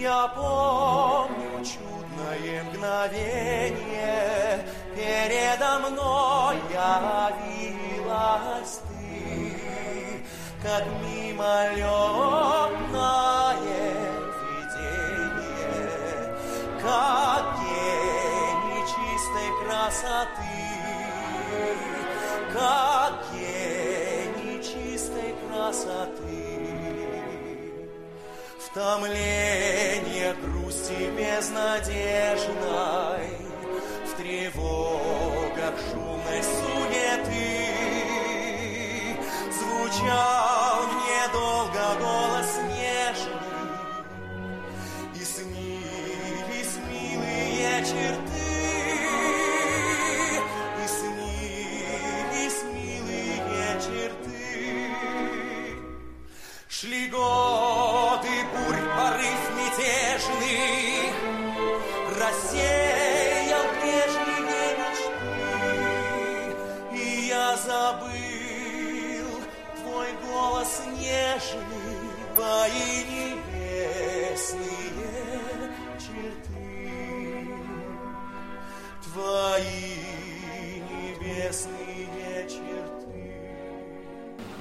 [0.00, 4.64] Я помню чудное мгновение,
[4.96, 10.24] Передо мной явилась ты,
[10.62, 11.84] Как мимолетное
[14.72, 16.34] видение,
[16.80, 20.64] Как гений чистой красоты,
[22.54, 26.29] Как гений чистой красоты.
[28.70, 32.54] В томление грусти безнадежной,
[34.06, 37.66] В тревогах шумной суеты
[39.58, 42.29] Звучал мне долго голос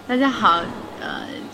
[0.08, 0.64] 大家好，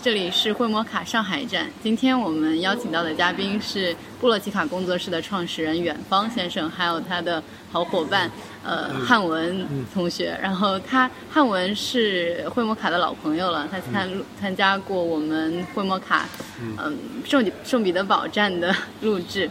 [0.02, 1.66] 这里是惠摩卡上海站。
[1.82, 8.30] 今天我们邀请到的嘉宾是布洛奇卡工作室的创始人远方先生，还有他的好伙伴
[8.64, 10.38] 呃汉文同学。
[10.40, 14.08] 然后他汉文是惠摩卡的老朋友了，他参
[14.40, 16.28] 参加过我们惠摩卡
[16.60, 19.50] 嗯圣彼圣彼得堡站的录制。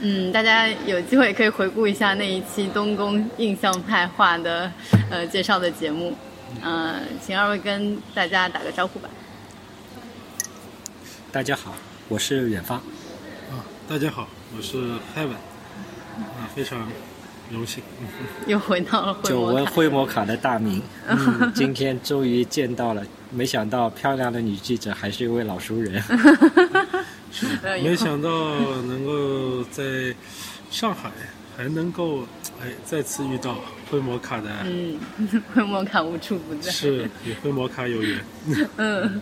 [0.00, 4.70] 嗯，大家有机会可以回顾一下那一期东宫印象派画的
[5.08, 6.14] 呃介绍的节目。
[6.62, 9.08] 呃，请二位跟大家打个招呼吧。
[11.36, 11.74] 大家好，
[12.08, 12.78] 我是远方。
[13.50, 14.78] 啊，大家好，我是
[15.14, 15.34] Heaven，
[16.16, 16.88] 啊，非常
[17.52, 17.84] 荣幸。
[18.48, 19.70] 又回到了久闻灰摩卡。
[19.74, 26.02] 灰摩卡的大名， 嗯，今天终于见到了，没想到漂亮的女记者还是一位老熟人。
[27.62, 28.30] 呃没想到
[28.84, 30.14] 能够在
[30.70, 31.10] 上海
[31.54, 32.22] 还能够
[32.62, 33.58] 哎再次遇到
[33.90, 34.98] 灰摩卡的，嗯，
[35.54, 36.70] 灰摩卡无处不在。
[36.70, 38.24] 是与灰摩卡有缘。
[38.78, 39.20] 嗯，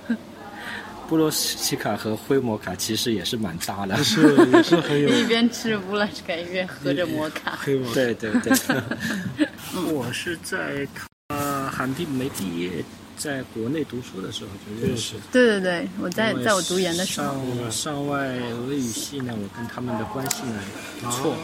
[1.08, 4.02] 布罗奇卡和灰摩卡其实也是蛮搭的。
[4.02, 7.56] 是也是很有 一边吃布拉什卡，一边喝着摩卡。
[7.62, 7.94] 黑摩卡。
[7.94, 9.46] 对对对，
[9.92, 10.86] 我是在
[11.28, 12.84] 他韩毕没毕业，
[13.16, 15.14] 在国内读书的时候就认识。
[15.32, 17.34] 对对对，我在在我读研的时候，
[17.68, 20.60] 上上外俄语系呢，我跟他们的关系呢
[21.00, 21.34] 不错。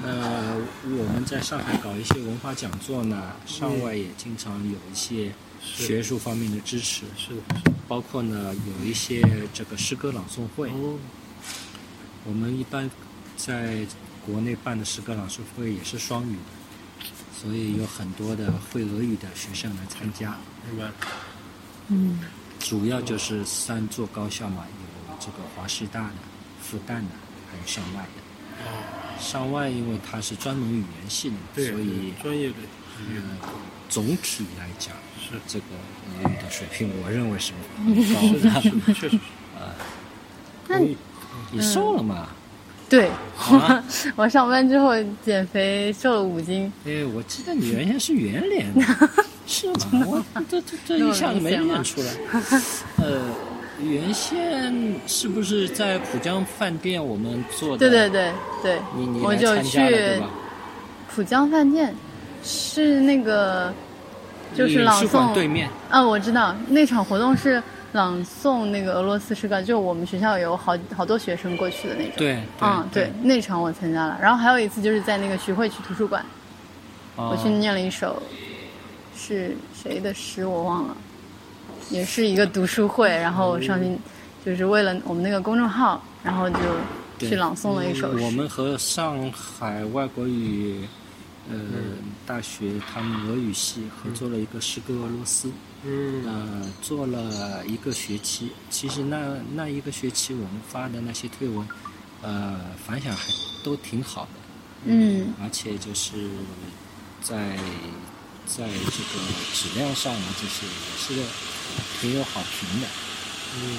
[0.00, 0.10] 那
[0.84, 5.32] 我们在上海搞一些文化讲座呢，上外也经常有一些
[5.76, 7.42] 学术方面的支持，是的
[7.86, 9.22] 包括呢有一些
[9.54, 10.70] 这个诗歌朗诵会。
[10.70, 10.98] 哦，
[12.24, 12.90] 我们一般
[13.36, 13.86] 在
[14.26, 17.04] 国内办的诗歌朗诵会也是双语的，
[17.40, 20.36] 所以有很多的会俄语的学生来参加。
[20.68, 20.90] 明白。
[21.88, 22.20] 嗯，
[22.58, 24.66] 主要就是三座高校嘛，
[25.08, 26.14] 有这个华师大的、
[26.60, 27.14] 复旦的，
[27.50, 28.20] 还有上外的。
[28.64, 32.56] 哦，上外因为它是专门语言系的，对，所以专业的
[32.98, 33.22] 呃
[33.88, 34.92] 总体来讲，
[35.30, 35.64] 是这个
[36.22, 37.52] 英语的水平，我认为是
[37.84, 37.94] 很
[38.42, 38.94] 高的。
[38.94, 39.16] 确实
[39.58, 39.74] 啊
[40.68, 40.96] 那你
[41.62, 42.28] 瘦了嘛？
[42.88, 43.10] 对
[43.50, 43.82] 我，
[44.16, 44.92] 我上班之后
[45.24, 46.72] 减肥瘦了五斤。
[46.86, 48.82] 哎，我记得你原先是圆脸的，
[49.46, 50.04] 是吗？
[50.06, 52.08] 我这这这一下子没认出来。
[52.96, 53.20] 呃，
[53.82, 57.78] 原先是不是在浦江饭店我们做的？
[57.78, 60.30] 对对对对你你，我就来参加了对去吧？
[61.14, 61.94] 浦江饭店，
[62.42, 63.72] 是那个
[64.54, 65.32] 就是朗诵。
[65.34, 65.68] 对面。
[65.90, 72.12] 啊，我知道那场活动是朗诵那个俄罗斯诗歌，就我们学校有好好多学生过去的那种。
[72.16, 74.18] 对，嗯，对，那场我参加了。
[74.20, 76.24] 然后还有一次就是在那个徐汇区图书馆，
[77.16, 78.22] 哦我去念了一首
[79.16, 80.96] 是谁的诗我忘了，
[81.90, 83.96] 也是一个读书会，然后我上去
[84.44, 86.58] 就是为了我们那个公众号，然后就
[87.26, 88.24] 去朗诵了一首诗。
[88.24, 90.86] 我们和上海外国语
[91.50, 91.56] 呃
[92.26, 95.50] 大学他们俄语系合作了一个诗歌俄罗斯，
[95.84, 98.52] 嗯，呃，做了一个学期。
[98.70, 101.66] 其实那那一个学期我们发的那些推文，
[102.22, 103.26] 呃，反响还
[103.64, 104.30] 都挺好的，
[104.86, 106.28] 嗯而且就是
[107.22, 107.56] 在
[108.46, 109.14] 在这个
[109.52, 111.28] 质量上呢，这些也是
[112.00, 112.86] 挺有好评的。
[113.56, 113.78] 嗯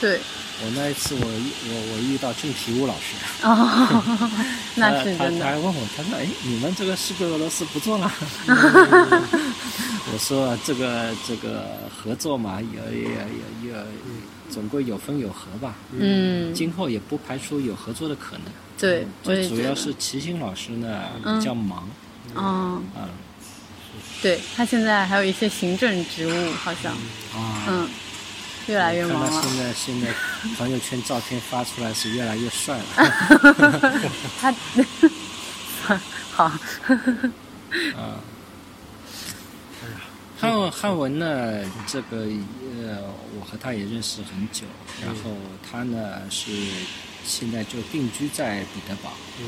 [0.00, 0.20] 对，
[0.64, 4.02] 我那一次我遇我我遇到郑体武老师，哦，
[4.76, 5.44] 那是他真的。
[5.44, 8.10] 他还问我，他说：“哎，你们这个是不是俄罗斯不做了？”
[10.12, 13.84] 我说这个这个合作嘛，也也也也，
[14.50, 15.74] 总归有分有合吧。
[15.98, 18.44] 嗯，今后也不排除有合作的可能。
[18.78, 21.88] 对，最主要是齐星老师呢嗯比较忙
[22.34, 23.08] 嗯，啊
[24.20, 26.92] 对他现在还有一些行政职务，好像，
[27.34, 27.62] 啊。
[27.68, 27.88] 嗯，
[28.66, 29.30] 越来越忙了。
[29.30, 30.08] 他现在现在
[30.56, 32.84] 朋友圈照片发出来是越来越帅了。
[34.40, 34.54] 他
[36.32, 36.44] 好，
[37.96, 38.18] 啊，
[40.38, 42.18] 汉文汉文呢，这个
[42.80, 42.98] 呃，
[43.38, 44.64] 我和他也认识很久，
[45.04, 45.30] 然后
[45.68, 46.50] 他呢是
[47.24, 49.44] 现在就定居在彼得堡，嗯，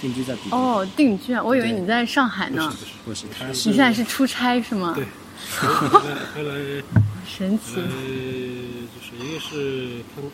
[0.00, 0.58] 定居在彼得堡。
[0.58, 2.72] 哦，定居啊，我以为你在上海呢。
[3.04, 4.92] 不是，他你是现在是出差是吗？
[4.94, 5.06] 对，
[5.60, 6.82] 回来回来
[7.26, 7.82] 神奇呃，。
[8.94, 10.24] 就是一个是看，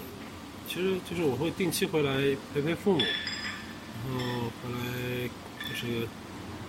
[0.66, 5.28] 其实就是我会定期回来陪陪父母，然后回来
[5.68, 6.08] 就是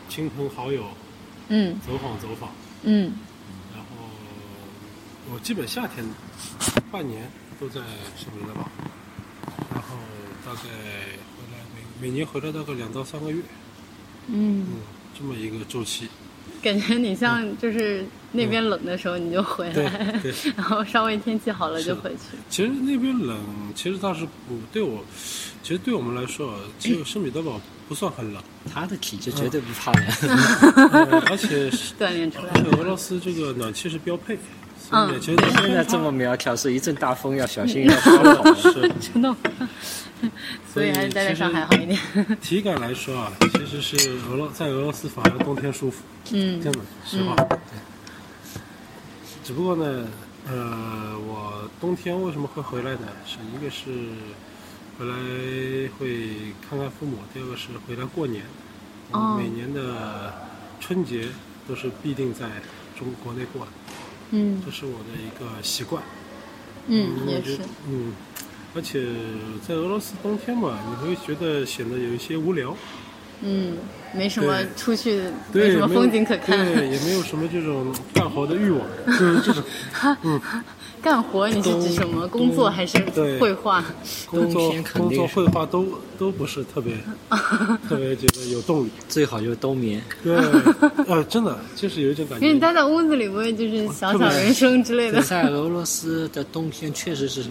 [0.10, 0.86] 亲朋好友
[1.50, 2.50] 嗯走访走访，
[2.84, 3.14] 嗯
[3.74, 3.88] 然后
[5.32, 6.06] 我基本夏天
[6.92, 7.30] 半年
[7.60, 7.82] 都在
[8.18, 8.70] 圣彼得堡，
[9.74, 9.96] 然后
[10.46, 13.42] 大概回来每每年回来大概两到三个月，
[14.28, 14.68] 嗯，嗯，
[15.18, 16.08] 这么一个周期。
[16.66, 22.36] 感觉你像就是那边冷的时候你就回对来，对， 然后稍微天气好了就回去。
[22.50, 23.38] 其实那边冷，
[23.76, 25.06] 其实倒是不对我，
[25.62, 28.42] 其实对我们来说，其实圣彼得堡不算很冷，
[28.74, 30.04] 他的体质绝对不怕冷。
[30.92, 32.52] 呃而且是 锻炼出来。
[32.56, 34.36] 而且俄罗斯这个暖气是标配，
[34.90, 35.22] 所以嗯。
[35.22, 38.54] 其实现在这么苗条，是一阵大风要小心要烧跑。
[38.56, 38.92] 是。
[39.14, 39.38] 真的吗，
[40.76, 41.98] 所以还是待在上海好一点。
[42.44, 47.34] 体感来说啊，其实是俄罗在俄罗斯反而冬天舒服，嗯真的实话。
[47.36, 47.58] 对
[49.42, 50.06] 只不过呢，
[50.46, 53.08] 呃，我冬天为什么会回来呢？
[53.26, 53.86] 是一个是
[55.00, 55.16] 回来
[55.98, 58.44] 会看看父母，第二个是回来过年。
[59.12, 60.34] 我哦每年的
[60.82, 61.30] 春节
[61.70, 62.50] 都是必定在
[63.00, 63.72] 中国内过的，
[64.32, 66.04] 嗯这是我的一个习惯。
[66.88, 67.60] 嗯，也是。
[67.88, 68.12] 嗯，
[68.76, 69.06] 而且
[69.68, 72.76] 在俄罗斯冬天嘛，你会觉得显得有一些无聊。
[73.42, 73.74] 嗯，
[74.14, 76.58] 没什么出去，没对，什么风景可看。
[76.74, 79.64] 对，也没有什么这种干活的欲望， 就是这种
[81.02, 82.28] 干活你是指什么？
[82.28, 82.98] 工作还是
[83.40, 83.84] 绘画？
[84.26, 85.86] 工作冬天、肯工作、绘画都
[86.18, 86.96] 都不是特别
[87.88, 88.90] 特别觉得有动力。
[89.08, 90.02] 最好就是冬眠。
[90.24, 90.36] 对，
[91.08, 92.60] 呃，真的就是有一种感觉因为你。
[92.60, 95.22] 待在屋子里，不会就是小小人生之类的。
[95.22, 97.44] 在俄罗斯的冬天确实是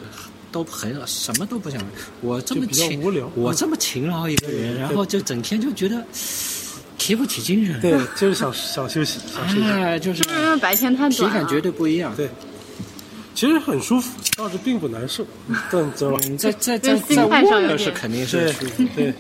[0.54, 1.84] 都很什么都不想。
[2.20, 6.00] 我这么比较勤无聊，我这么勤劳一个人，然后就整天就觉得
[6.96, 7.80] 提不起精神。
[7.80, 9.64] 对，就是想想休息，想休息。
[9.64, 10.22] 哎，就是
[10.58, 11.10] 白天太？
[11.10, 12.14] 体感绝对不一样。
[12.14, 12.30] 对，
[13.34, 15.26] 其实很舒服，倒是并不难受，
[15.72, 16.18] 但知道吧？
[16.22, 18.84] 你在在在在窝着是肯定是对舒服。
[18.94, 19.12] 对。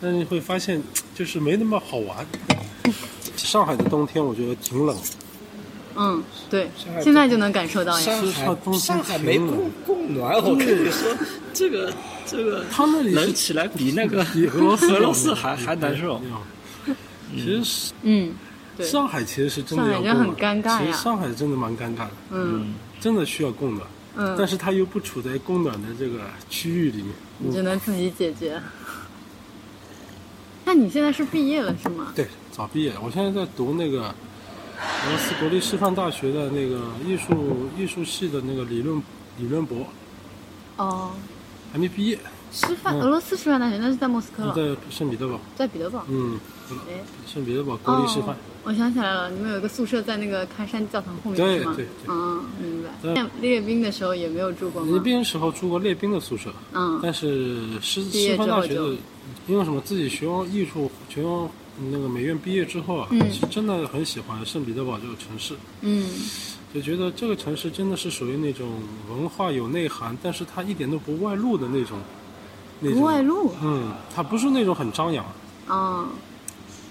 [0.00, 0.82] 但你会发现，
[1.14, 2.26] 就是没那么好玩。
[3.36, 4.96] 上海的冬天我觉得挺冷，
[5.96, 6.70] 嗯，对，
[7.02, 8.04] 现在就能感受到呀。
[8.04, 11.16] 上海上海没供供暖，我跟你说，
[11.54, 11.92] 这个
[12.26, 16.20] 这个他那里是冷起来比那个比 俄罗斯俄罗斯还还难受。
[17.32, 18.32] 其实嗯，
[18.76, 23.86] 对，上海其实是真的要供暖，很尴尬其实上海真的蛮尴尬的，嗯真的需要供暖，
[24.16, 27.12] 嗯，但是它又不处在供暖的这个区域里面。
[27.38, 28.60] 你只能自己解决。
[30.64, 32.12] 那你现在是毕业了是吗？
[32.14, 34.14] 对，早毕业，我现在在读那个
[35.06, 39.02] 俄罗斯国立师范大学的那个艺术艺术系的那个理论
[39.38, 39.86] 理论博，
[40.76, 41.10] 哦，
[41.72, 42.18] 还没毕业，
[42.52, 46.04] 师范，嗯俄罗斯师范大学那是在莫斯科了，在圣彼得堡，在彼得堡。
[46.08, 46.38] 嗯，
[46.88, 51.74] 哎，圣彼得堡国立师范哦。，我想起来了，你们有一个宿舍在那个喀山教堂后面对吗？
[51.76, 52.88] 对对嗯，明白。
[53.02, 54.88] 对练列兵的时候也没有住过吗？
[54.90, 58.96] 列兵时候住过列兵的宿舍，嗯但是师师范大学的，
[59.46, 61.48] 因为什么自己学完艺术，学完
[61.90, 63.32] 那个美院毕业之后啊，嗯。
[63.32, 66.08] 是真的很喜欢圣彼得堡这个城市，嗯。
[66.72, 68.68] 就觉得这个城市真的是属于那种
[69.08, 71.98] 文化有内涵，但是它一点都不外露的那种，
[72.80, 73.52] 那种不外露。
[73.62, 75.24] 嗯，它不是那种很张扬，
[75.68, 76.08] 嗯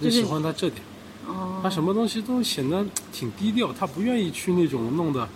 [0.01, 0.81] 就喜欢它这点，
[1.27, 5.27] 哦，它什么东西都显得挺低调，它不愿意去那种弄的，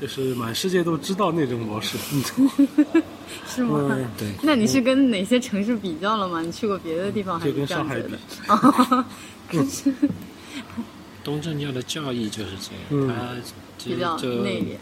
[0.00, 1.96] 就是满世界都知道那种模式，
[3.48, 3.86] 是吗？
[3.90, 6.40] 嗯，对，那你是跟哪些城市比较了吗？
[6.42, 10.08] 你去过别的地方还就是跟这样上海觉比得？，
[11.24, 13.34] 东正教的教义就是这嗯样，它
[13.76, 14.76] 就比较就内敛。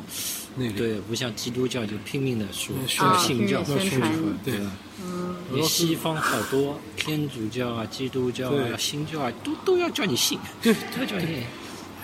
[0.76, 4.12] 对，不像基督教就拼命的说嗯说信教，啊拼命宣传
[4.44, 4.70] 对吧？
[5.02, 11.42] 嗯你西方好多天主教啊、基督教啊、新教啊，都都要叫你信，对都要叫你。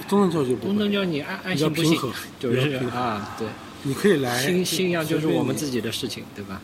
[0.08, 1.99] 东正教就不会，东正教你爱爱信不信，
[2.38, 3.49] 就是啊，对，
[3.82, 6.60] 你可以来信信仰就是我们自己，的事情，对吧？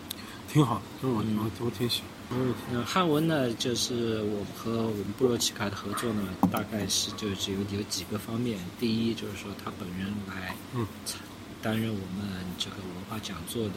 [0.53, 1.37] 挺好，跟我嗯。
[1.39, 2.09] 我我挺喜欢。
[2.31, 6.23] 嗯，呃汉文呢，就是我和我们布洛奇卡的合作呢，
[6.53, 8.59] 大概是就是有有几个方面。
[8.79, 10.87] 第一就是说他本人来嗯。
[11.61, 13.75] 担任我们这个文化讲座的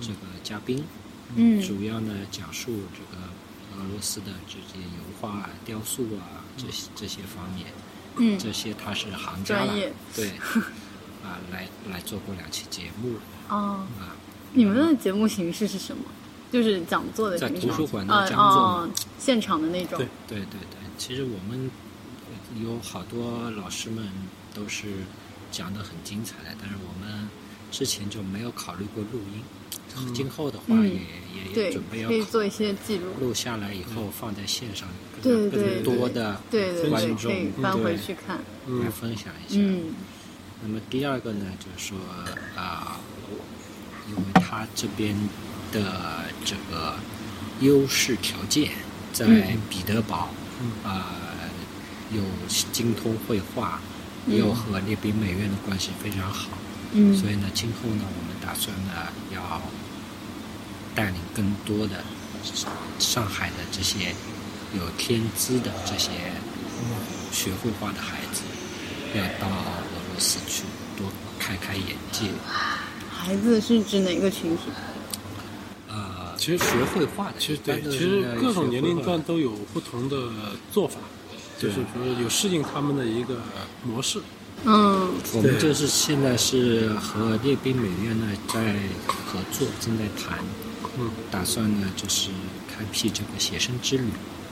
[0.00, 0.84] 这个嘉宾，
[1.34, 1.62] 嗯。
[1.62, 3.22] 主要呢讲述这个
[3.76, 7.66] 俄罗斯的这些油画啊、雕塑啊这些这些方面，
[8.16, 8.38] 嗯。
[8.38, 9.72] 这些他是行家了，
[10.14, 10.30] 对，
[11.26, 13.14] 啊，来来做过两期节目
[13.48, 14.14] 哦，啊，
[14.52, 16.04] 你们的节目形式是什么？
[16.52, 19.98] 就是讲座的在形式图书馆的呃讲座哦，现场的那种。
[19.98, 21.68] 对对对对，其实我们
[22.62, 24.08] 有好多老师们
[24.54, 24.86] 都是
[25.50, 27.28] 讲的很精彩的，但是我们
[27.72, 30.94] 之前就没有考虑过录音，今后的话嗯也、
[31.58, 33.06] 也也准备要考可以做一些记录。
[33.20, 34.88] 录下来以后放在线上，
[35.20, 38.38] 对更对更多的对对对，观众可以翻回去看。
[38.82, 39.58] 来分享一下。
[39.60, 39.94] 嗯
[40.62, 41.98] 那么第二个呢，就是说
[42.56, 42.98] 啊、
[44.08, 45.14] 因为他这边
[45.70, 46.94] 的这个
[47.60, 48.70] 优势条件，
[49.12, 50.30] 在嗯彼得堡，
[50.84, 51.14] 啊、
[52.10, 52.22] 有
[52.72, 53.80] 精通绘画，
[54.26, 54.36] 嗯。
[54.38, 56.48] 又和列宾美院的关系非常好，
[56.92, 57.14] 嗯。
[57.16, 58.92] 所以呢，今后呢，我们打算呢
[59.34, 59.60] 要
[60.94, 62.02] 带领更多的
[62.98, 64.14] 上海的这些
[64.74, 66.10] 有天资的这些
[67.30, 68.42] 学绘画的孩子，
[69.14, 69.48] 要到
[70.16, 70.62] 俄罗斯去
[70.96, 71.06] 多
[71.38, 72.30] 开开眼界。
[73.10, 74.62] 孩子是指哪个群体？
[75.90, 80.16] 呃，其实学绘画的，其实对其实各种年龄段都有不同的
[80.72, 80.96] 做法，
[81.58, 83.42] 就是说有适应他们的一个
[83.84, 84.22] 模式。
[84.64, 88.74] 嗯对我们就是现在是和列宾美院呢在
[89.06, 90.38] 合作，正在谈，
[90.98, 92.30] 嗯，打算呢就是
[92.66, 94.08] 开辟这个写生之旅，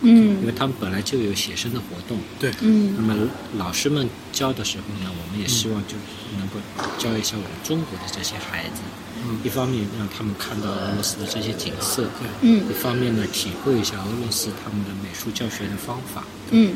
[0.08, 2.18] 因为嗯他们本来就有写生的活动。
[2.38, 2.94] 对，嗯。
[2.96, 5.94] 那嗯么老师们教的时候呢，我们也希望就
[6.38, 6.54] 能够
[6.99, 8.82] 教一下我们中国的这些孩子，
[9.26, 9.38] 嗯。
[9.44, 12.06] 一方面让他们看到俄罗斯的这些景色，
[12.42, 12.64] 嗯。
[12.68, 16.25] 一方面呢体会一下俄罗斯他们的美术教学的方法。
[16.50, 16.75] 嗯。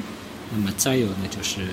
[0.52, 1.66] 那么再有呢，就是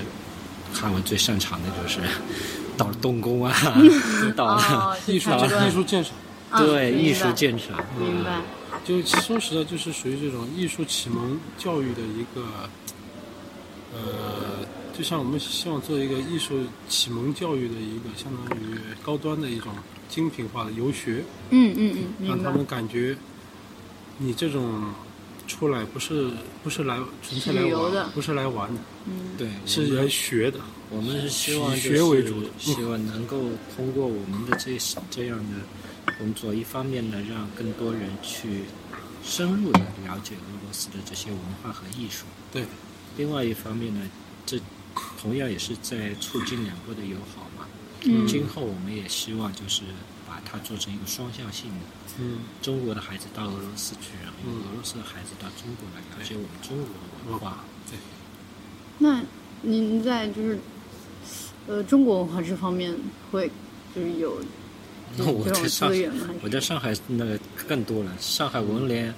[0.73, 1.99] 汉文最擅长的就是
[2.75, 3.53] 到了动工啊，
[4.35, 6.13] 到艺术艺术鉴赏，
[6.49, 8.41] 啊对艺术鉴赏，明白。
[8.85, 12.69] 就说实在就是属于这种艺术启蒙教育的一个，
[13.91, 14.63] 呃，
[14.95, 19.73] 就像我们希望做一个艺术启蒙教育的一个相当于高端的一种
[20.07, 22.35] 精品化的游学，嗯嗯嗯，明白。
[22.35, 23.17] 让他们感觉
[24.19, 24.93] 你这种
[25.47, 26.29] 出来不是
[26.63, 30.59] 不是来纯粹来玩的玩，不是来玩的，嗯对，是来学的。
[30.91, 33.39] 我们是希望以就是学为主的希望能够
[33.75, 34.77] 通过我们的这
[35.09, 35.55] 这样的
[36.17, 38.63] 工作，一方面呢，让更多人去
[39.23, 42.65] 深入的了解俄罗斯的这些文化和艺术；对，
[43.17, 44.01] 另外一方面呢，
[44.45, 44.59] 这
[45.19, 47.67] 同样也是在促进两国的友好嘛。
[48.03, 48.25] 嗯。
[48.27, 49.81] 今后我们也希望就是
[50.27, 51.85] 把它做成一个双向性的，
[52.19, 54.61] 嗯，中国的孩子到俄罗斯去，然后嗯。
[54.69, 57.63] 俄罗斯的孩子到中国来了解我们中国的文化。
[57.89, 57.97] 对，
[58.99, 59.21] 那
[59.61, 60.59] 您在就是
[61.67, 62.95] 呃中国文化这方面
[63.31, 63.49] 会
[63.95, 64.39] 就是有
[65.17, 66.25] 那我在上资源吗？
[66.27, 69.13] 还是我在上海那个更多了，上海文联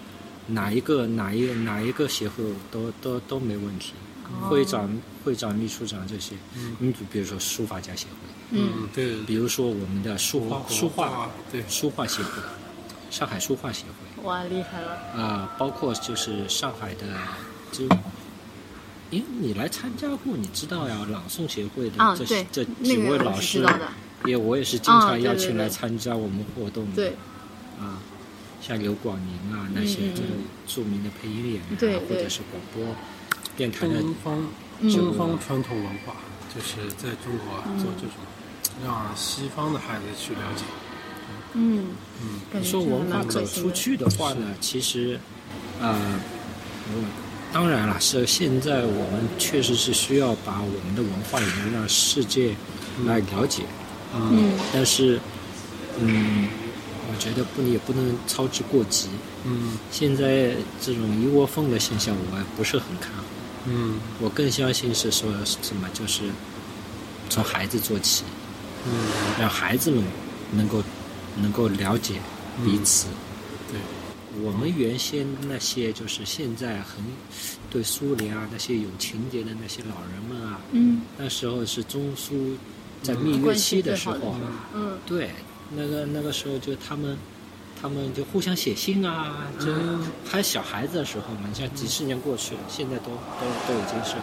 [0.47, 3.93] 哪一个哪一哪一个协会都都都没问题，
[4.25, 4.89] 哦会长
[5.23, 8.13] 会长秘书长这些，嗯你比比如说书法家协会，
[8.51, 12.29] 嗯对，比如说我们的书画书画对，书画协会，
[13.09, 17.05] 上海书画协会哇厉害了，啊、包括就是上海的
[17.71, 17.87] 就。
[19.09, 23.63] 因为你来参加过，你知道呀，朗诵协会的啊这、对这几位老师
[24.19, 26.95] 道的，也我也是经啊常邀请来参加我们活动的。
[26.95, 27.09] 对。
[27.79, 28.01] 啊，
[28.59, 30.11] 像刘广宁啊那些
[30.65, 32.95] 著名的配音演员或者是广播
[33.55, 34.47] 电台的东方
[34.79, 34.91] 嗯。
[34.91, 36.15] 东方传统文化，
[36.53, 38.15] 就是在中国做这种，
[38.83, 40.63] 让西方的孩子去了解。
[41.53, 41.87] 嗯
[42.21, 45.19] 嗯，你说文化走出去的话呢，其实，
[45.79, 46.19] 呃，
[46.89, 47.03] 我
[47.53, 52.55] 当然了，是现在我们确实是需要把我们的文化也能让世界
[53.05, 53.86] 来了解，嗯
[54.73, 55.19] 但是，
[55.99, 56.47] 嗯，
[57.11, 59.09] 我觉得不也不能操之过急。
[59.45, 59.77] 嗯。
[59.91, 63.23] 现在这种一窝蜂的现象，我不是很看好。
[63.65, 63.99] 嗯。
[64.19, 66.23] 我更相信是说什么，就是
[67.29, 68.23] 从孩子做起，
[68.85, 68.91] 嗯，
[69.39, 70.03] 让孩子们
[70.51, 70.83] 能够
[71.41, 72.15] 能够了解
[72.63, 73.07] 彼此。
[73.71, 73.79] 对，
[74.41, 77.03] 我们原先那些就是现在很
[77.69, 81.01] 对苏联啊那些有情节的那些老人们啊，嗯。
[81.17, 82.55] 那时候是中苏
[83.01, 84.35] 在蜜月期的时候，
[84.73, 85.31] 嗯对，
[85.75, 87.17] 那个那个时候就他们。
[87.79, 89.71] 他们就互相写信啊，就
[90.25, 94.15] 还小孩子的时候嘛，你像几十年过去了，现在都都都已经是，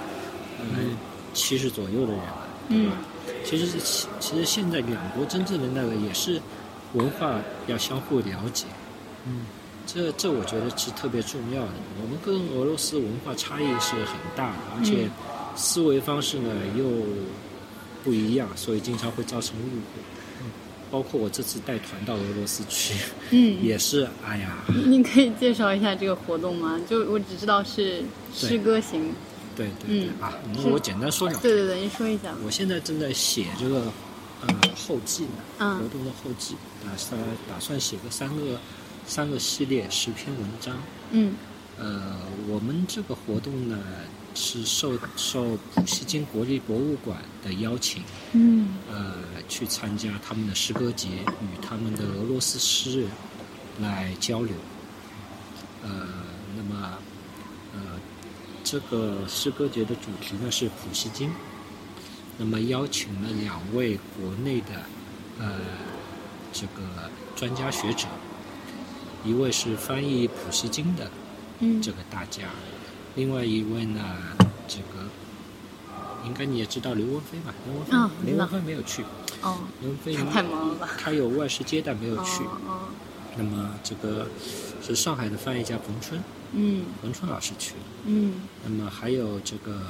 [0.58, 0.96] 嗯，
[1.32, 2.96] 七十左右的人了，对吧？
[3.44, 6.42] 其实其其实现在两国真正的那个也是
[6.94, 7.38] 文化
[7.68, 8.66] 要相互了解，
[9.24, 9.46] 嗯，
[9.86, 11.72] 这这我觉得是特别重要的。
[12.02, 15.08] 我们跟俄罗斯文化差异是很大的，而且
[15.54, 16.84] 思维方式呢又
[18.04, 20.02] 不一样，所以经常会造成误会。
[20.90, 22.94] 包括我这次带团到俄罗斯去，
[23.30, 26.80] 嗯，也是，哎呀，您可以介绍一下这个活动吗？
[26.88, 29.12] 就我只知道是诗歌行。
[29.56, 31.48] 对对对、嗯啊，那我简单说两句。
[31.48, 32.38] 对对对，您说一下吧。
[32.44, 33.92] 我现在正在写这个
[34.46, 38.60] 呃后记呢，嗯活动的后记，打算打算写个三个
[39.04, 40.76] 三个系列十篇文章。
[41.10, 41.34] 嗯
[41.76, 43.76] 呃，我们这个活动呢
[44.34, 48.76] 是受受普希金国立博物馆的邀请，嗯。
[48.90, 49.14] 呃，
[49.48, 53.10] 去参加他们的诗歌节，与他们的俄罗斯诗人
[53.80, 54.54] 来交流。
[55.82, 56.08] 呃，
[56.56, 56.98] 那么
[57.74, 57.80] 呃，
[58.64, 61.30] 这个诗歌节的主题呢是普希金，
[62.38, 64.82] 那么邀请了两位国内的
[65.38, 65.60] 呃
[66.52, 68.06] 这个专家学者，
[69.24, 71.10] 一位是翻译普希金的
[71.60, 71.82] 嗯。
[71.82, 72.44] 这个大家，
[73.14, 74.00] 另外一位呢，
[74.66, 75.04] 这个
[76.24, 77.54] 应该你也知道刘文飞吧？
[77.66, 79.02] 刘文飞，刘文飞没有去，
[79.42, 80.88] 哦，刘文飞太忙了吧？
[80.98, 82.42] 他有外事接待没有去。
[82.44, 82.78] 哦哦
[83.36, 84.28] 那么这个
[84.80, 87.80] 是上海的翻译家冯春，嗯冯春老师去了。
[88.04, 89.80] 嗯那么还有这个，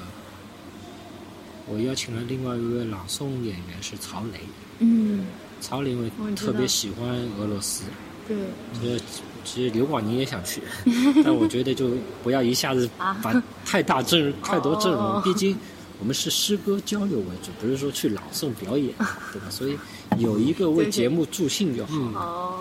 [1.66, 4.40] 我邀请了另外一位朗诵演员是曹雷，
[4.78, 5.26] 嗯，
[5.61, 7.07] 曹雷我特别喜欢
[7.38, 7.85] 俄罗斯，
[8.26, 8.37] 对，
[8.83, 9.04] 这
[9.45, 10.62] 其实刘广宁也想去，
[11.23, 11.90] 但我觉得就
[12.23, 13.16] 不要一下子啊。
[13.23, 15.23] 把太大阵太多阵容，哦。
[15.25, 15.57] 毕竟
[15.99, 18.95] 我们是诗歌交流为主，不是说去朗诵表演，
[19.33, 19.50] 对吧？
[19.50, 19.76] 所以
[20.19, 21.97] 有一个为节目助兴就好。
[22.11, 22.61] 了哦，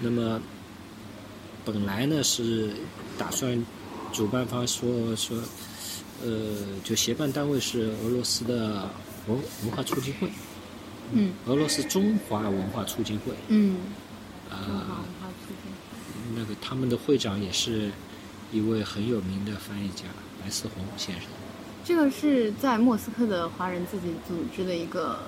[0.00, 0.40] 那么
[1.64, 2.70] 本来呢是
[3.16, 3.64] 打算
[4.12, 5.36] 主办方说说，
[6.24, 8.88] 呃，就协办单位是俄罗斯的
[9.26, 10.28] 文文化促进会，
[11.12, 11.32] 嗯。
[11.46, 13.76] 俄罗斯中华文化促进会，嗯，
[14.50, 14.76] 呃文，
[15.20, 15.72] 化促进，
[16.36, 17.90] 那个他们的会长也是
[18.52, 20.04] 一位很有名的翻译家
[20.42, 21.24] 白思宏先生。
[21.84, 25.18] 这个是在莫斯科的华人自己组织的一个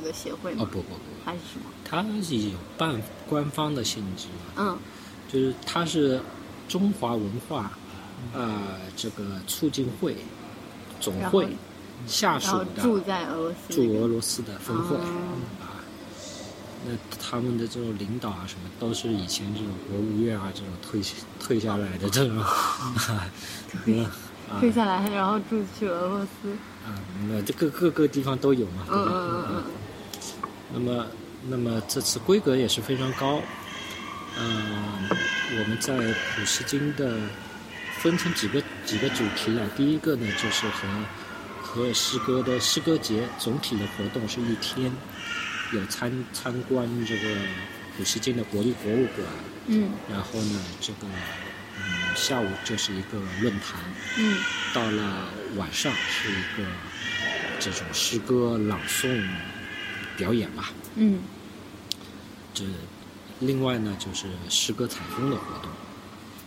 [0.00, 0.68] 一个协会哦吗？
[0.70, 1.66] 不不不，还是什么？
[1.84, 4.26] 他是有半官方的性质，
[4.56, 4.78] 嗯
[5.32, 6.20] 就是他是
[6.68, 7.72] 中华文化，
[8.32, 10.16] 呃，这个促进会
[11.00, 11.48] 总会
[12.06, 14.96] 下属的住在俄罗斯那驻，俄罗斯的分会。
[16.86, 21.00] 那他们的这种领导啊，什么都是以前这种国务院啊这种退
[21.40, 22.44] 退下来的这种，
[24.60, 26.50] 退下来，然后住去俄罗斯。
[26.84, 26.92] 啊，
[27.28, 28.86] 那这各各个地方都有嘛？
[28.90, 29.64] 嗯嗯嗯啊
[30.74, 31.06] 那么，
[31.48, 33.40] 那么这次规格也是非常高。
[34.36, 35.08] 嗯、
[35.58, 37.16] 我们在普希金的
[38.00, 39.64] 分成几个几个主题啊。
[39.76, 40.88] 第一个呢，就是和
[41.62, 44.92] 和诗歌的诗歌节总体的活动是一天，
[45.74, 47.36] 有参参观这个
[47.96, 49.26] 普希金的国立博物馆，
[49.66, 51.08] 嗯然后呢，这个
[51.78, 53.80] 嗯下午就是一个论坛，
[54.18, 54.38] 嗯
[54.72, 56.68] 到了晚上是一个
[57.58, 59.28] 这种诗歌朗诵
[60.16, 60.70] 表演吧。
[60.96, 61.18] 嗯
[62.52, 62.64] 这
[63.40, 65.70] 另外呢，就是诗歌采风的活动，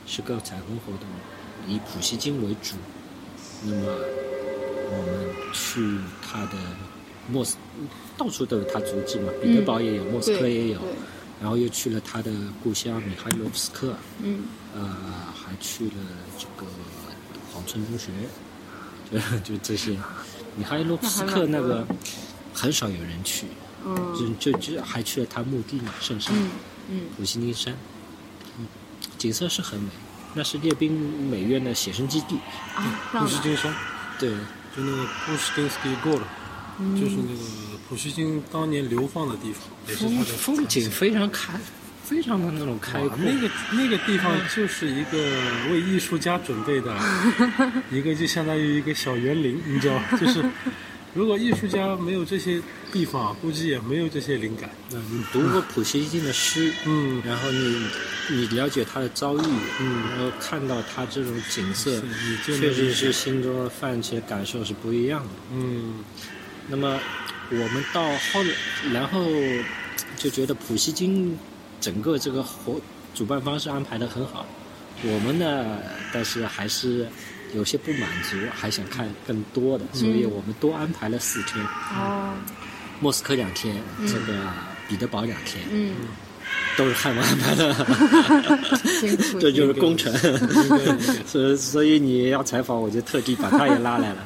[0.06, 1.06] 诗歌采风活动
[1.68, 2.76] 以普希金为主。
[3.64, 3.82] 那么
[4.90, 6.58] 我们去他的
[7.32, 7.58] 莫斯，
[8.18, 10.80] 到处都有他足迹嘛，彼得堡也有，莫斯科也有，
[11.42, 12.32] 然后又去了他的
[12.64, 14.46] 故乡米哈伊洛夫斯克，嗯。
[14.76, 14.84] 呃，
[15.34, 15.94] 还去了
[16.38, 16.70] 这个
[17.52, 18.12] 黄村中学，
[19.12, 19.98] 就就这些。
[20.56, 21.88] 米哈伊洛夫斯克那个
[22.54, 23.48] 很少有人去，
[23.84, 23.96] 嗯
[24.40, 26.52] 就就就还去了他墓地嘛，圣山嗯
[26.90, 27.02] 嗯。
[27.18, 27.76] 普希金山，
[28.60, 28.68] 嗯，
[29.18, 29.90] 景色是很美，
[30.36, 30.92] 那是列兵
[31.28, 32.38] 美院的写生基地，
[33.12, 33.74] 普希金山，
[34.20, 34.30] 对，
[34.76, 36.20] 就那个普希金斯基 g
[37.00, 37.42] 就是那个
[37.90, 41.60] 普希金当年流放的地方，也是他风的风景非常开，
[42.04, 45.18] 非常的那种开阔，那个那个地方就是一个
[45.72, 46.96] 为艺术家准备的，
[47.92, 50.44] 一个就相当于一个小园林，你知道，就是
[51.14, 52.62] 如果艺术家没有这些
[52.92, 54.70] 地方，估计也没有这些灵感。
[54.94, 57.88] 嗯，你读过普希金的诗， 嗯，然后你
[58.30, 59.42] 你了解他的遭遇，
[59.80, 65.30] 嗯然后看到他这种景色你，就能确实是心中泛起的感受是不一样的。
[65.54, 65.96] 嗯
[66.68, 67.00] 那么
[67.50, 68.04] 我们到
[68.34, 69.26] 后来，然后
[70.18, 71.38] 就觉得普希金
[71.80, 72.80] 整个这个活
[73.16, 74.46] 主办方是安排的很好，
[75.04, 75.80] 我们呢，
[76.12, 77.08] 但是还是
[77.56, 82.34] 有些不满足，还想看更多的，所以我们多安排了四天，哦，
[83.00, 83.76] 莫斯科两天，
[84.06, 84.34] 这个
[84.88, 85.96] 彼得堡两天，嗯，
[86.76, 87.74] 都是汉文安排的，
[89.40, 90.14] 这 就是工程。
[91.26, 94.18] 所以所以你要采访，我就特地把他也拉来了。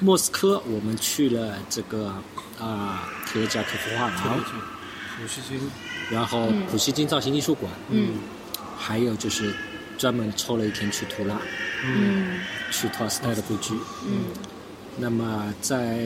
[0.00, 2.14] 莫斯科，我们去了这个
[2.60, 4.40] 啊铁甲科夫画廊，
[5.18, 5.60] 普希金，
[6.10, 8.14] 然后普希金造型艺术馆，嗯。
[8.80, 9.52] 还有就是
[9.98, 11.36] 专门抽了一天去图拉，
[11.84, 12.40] 嗯。
[12.70, 13.74] 去托尔斯泰的故居。
[14.06, 14.20] 嗯。
[14.98, 15.98] 那么在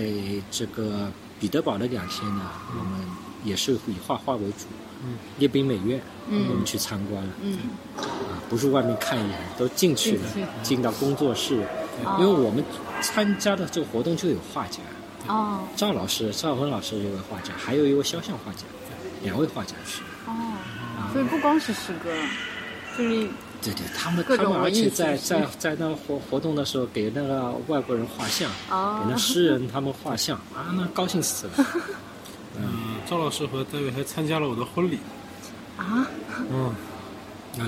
[0.50, 3.06] 这个彼得堡的两天呢，我们
[3.44, 4.64] 也是以画画为主。
[5.04, 6.46] 嗯，列宾美院，嗯。
[6.48, 7.30] 我们去参观了。
[7.42, 7.58] 嗯。
[7.98, 10.22] 啊，不是外面看一眼，都进去了
[10.62, 11.62] 进到工作室，
[12.04, 12.64] 哦因为我们
[13.02, 14.78] 参加的这个活动就有画家，
[15.26, 15.60] 哦。
[15.76, 18.62] 赵老师、赵文老师一位画家，还有一位肖像画家，
[19.22, 20.00] 两位画家是。
[20.26, 20.32] 哦，
[21.12, 22.10] 所以不光是诗歌，
[22.96, 23.28] 就是
[23.60, 29.02] 对对，他们他们而且在在在那活活动的时候给那个外国人画像，哦。
[29.04, 31.52] 给那诗人他们画像啊，那高兴死了。
[32.56, 34.98] 嗯，赵老师和戴维还参加了我的婚礼。
[35.76, 36.06] 啊，
[36.50, 36.74] 嗯，啊，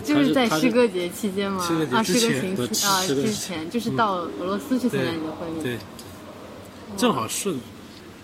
[0.04, 1.66] 就是在诗歌节期间吗？
[1.66, 5.62] 诗歌节啊，之前诗歌形不式啊之前，就是到俄罗斯去参加你的婚礼。
[5.62, 5.78] 对，
[6.96, 7.58] 正好顺。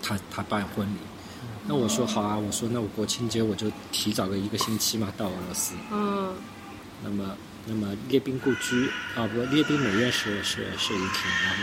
[0.02, 0.98] 他他办婚礼，
[1.66, 5.74] 那我说好啊，我说那我国庆节我就提早个一个星期嘛到俄罗斯。
[5.92, 6.32] 嗯
[7.04, 11.62] 那么那么列宾故居啊不列宾美院是是是一天，然后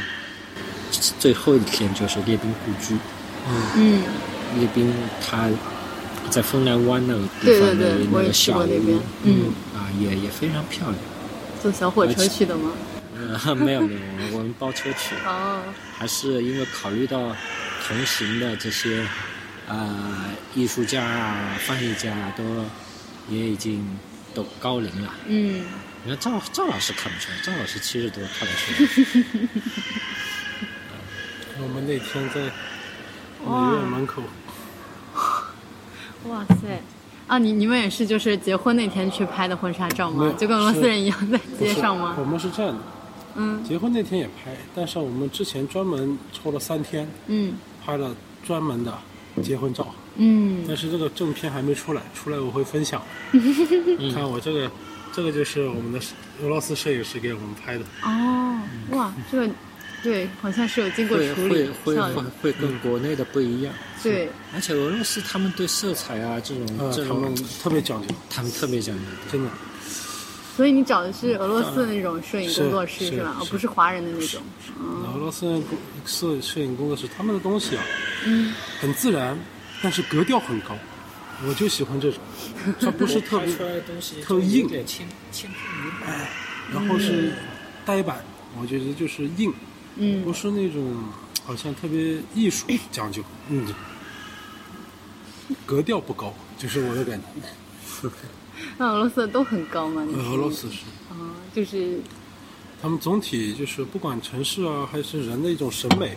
[1.18, 2.96] 最后一天就是列宾故居。
[3.76, 4.04] 嗯，
[4.60, 5.50] 列宾他
[6.30, 11.00] 在枫兰湾那个地对对方的对我也那个小去过那边屋，嗯啊也也非常漂亮。
[11.62, 12.72] 坐小火车去的吗？
[13.16, 13.96] 嗯，没有没
[14.32, 15.16] 有，我们包车去。
[15.26, 15.62] 哦，
[15.98, 17.36] 还是因为考虑到
[17.88, 19.04] 同行的这些
[19.68, 22.44] 呃艺术家啊、翻译家啊，都
[23.28, 23.84] 也已经
[24.36, 25.14] 都高龄了。
[25.26, 25.66] 嗯，
[26.04, 29.48] 你看赵赵老师看不出来，赵老师七十多看得出来。
[31.60, 32.52] 我们那天在
[33.46, 34.22] 哇美院门口，
[36.26, 36.82] 哇塞！
[37.28, 40.10] 啊，你你们也是就是结婚那天去拍的婚纱照？
[40.10, 42.24] 吗就跟俄罗斯人一样在街上吗我？
[42.24, 42.80] 们是这样的，
[43.36, 47.54] 嗯结婚那天也拍，但是我们之前专门抽了三天嗯
[47.86, 48.98] 拍了专门的
[49.44, 53.02] 结婚照，嗯但是这个正片还没出来，出来我会分享。
[54.14, 54.72] 看我这个，
[55.12, 56.00] 这个就是我们的
[56.42, 57.84] 俄罗斯摄影师给我们拍的。
[58.04, 58.60] 哦，
[58.92, 59.50] 哇，这个
[60.04, 62.24] 对，好像是有经过处理，会会。
[62.42, 63.74] 会跟国内的不一样。
[64.04, 69.02] 对，而且俄罗斯他们对色彩啊这种呃，这种他们，特别讲究，他们特别讲究。
[69.32, 69.50] 真的。
[70.56, 73.38] 所以你找的是俄罗斯的那种摄影工作室是是吧？
[73.50, 74.42] 不是华人的那种。
[75.14, 77.84] 俄罗斯工摄摄影工作室，他们的东西啊，
[78.26, 79.38] 嗯，很自然，
[79.82, 80.76] 但是格调很高，
[81.48, 82.20] 我就喜欢这种，
[82.80, 83.54] 它不是特别，
[84.24, 86.74] 特别硬有点千千篇一律。
[86.74, 87.34] 然后是
[87.86, 88.24] 呆板，
[88.60, 89.54] 我觉得就是硬，
[89.98, 90.24] 嗯。
[90.24, 90.96] 不是那种
[91.46, 93.66] 好像特别艺术 讲究，嗯，
[95.66, 98.10] 格调不高，就是我的感觉。
[98.78, 100.02] 那俄罗斯的都很高吗？
[100.16, 100.80] 俄罗斯是，
[101.10, 102.00] 啊，就是。
[102.80, 106.16] 他们总体就是不管城市啊还是人的一种审美，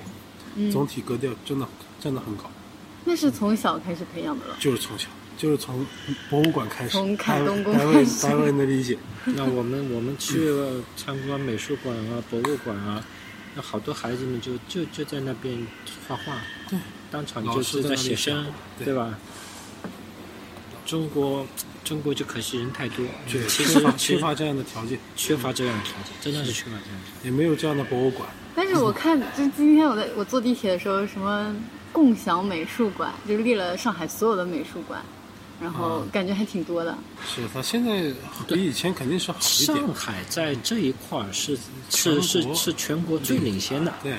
[0.57, 0.71] 嗯。
[0.71, 1.67] 总体格调真的
[1.99, 2.51] 真的很高。
[3.05, 4.57] 那是从小开始培养的了。
[4.61, 5.87] 就是从小，就是从
[6.29, 13.03] 博物馆开始，从凯东宫单位开始单位的理解， 那我们我们去了参观美术馆啊、博物馆啊，
[13.55, 15.67] 那好多孩子们就就就在那边
[16.07, 16.37] 画画，
[16.69, 16.79] 对，
[17.11, 18.47] 当场就是在写生，
[18.79, 19.19] 对对吧？
[20.87, 21.47] 中国
[21.85, 27.25] 中国就可惜人太多，对，其实缺乏缺乏这样的条件，缺乏这样的条件，真的是缺乏这样的条件。
[27.25, 28.29] 也没有这样的博物馆。
[28.57, 31.55] 但是我看，就今天我在我坐地铁的时候，什么
[31.93, 35.01] 共享美术馆，就列了上海所有的美术馆，
[35.61, 36.97] 然后感觉还挺多的。
[37.27, 38.11] 是它现在
[38.49, 41.57] 比以前肯定是好一点上，海在这一块儿是
[41.91, 43.93] 是是是全国最领先的。
[44.03, 44.15] 对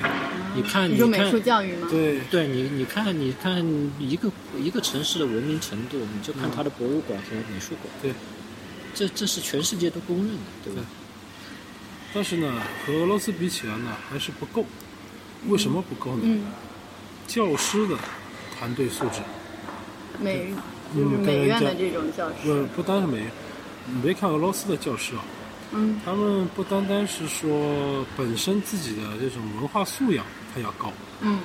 [0.56, 1.88] 你看，你你说美术，教育吗？
[1.90, 3.66] 对，对你你看你看
[4.00, 8.14] 一个一个城市的文明程度，你就看它的博物馆和美术馆，对，
[8.94, 10.82] 这这是全世界都公认的，对吧？
[12.14, 14.66] 但是呢，和俄罗斯比起来呢，还是不够。
[15.48, 16.22] 为什么不够呢？
[16.24, 16.44] 嗯，
[17.26, 17.98] 教师的
[18.56, 19.22] 团队素质，
[20.20, 20.54] 美
[20.96, 22.66] 就是嗯美院的这种教不师。
[22.76, 23.24] 不单是美，
[23.88, 25.24] 你别看俄罗斯的教师啊，
[25.72, 31.40] 嗯他们不单单是说本身自己的这种文化素养他要高，嗯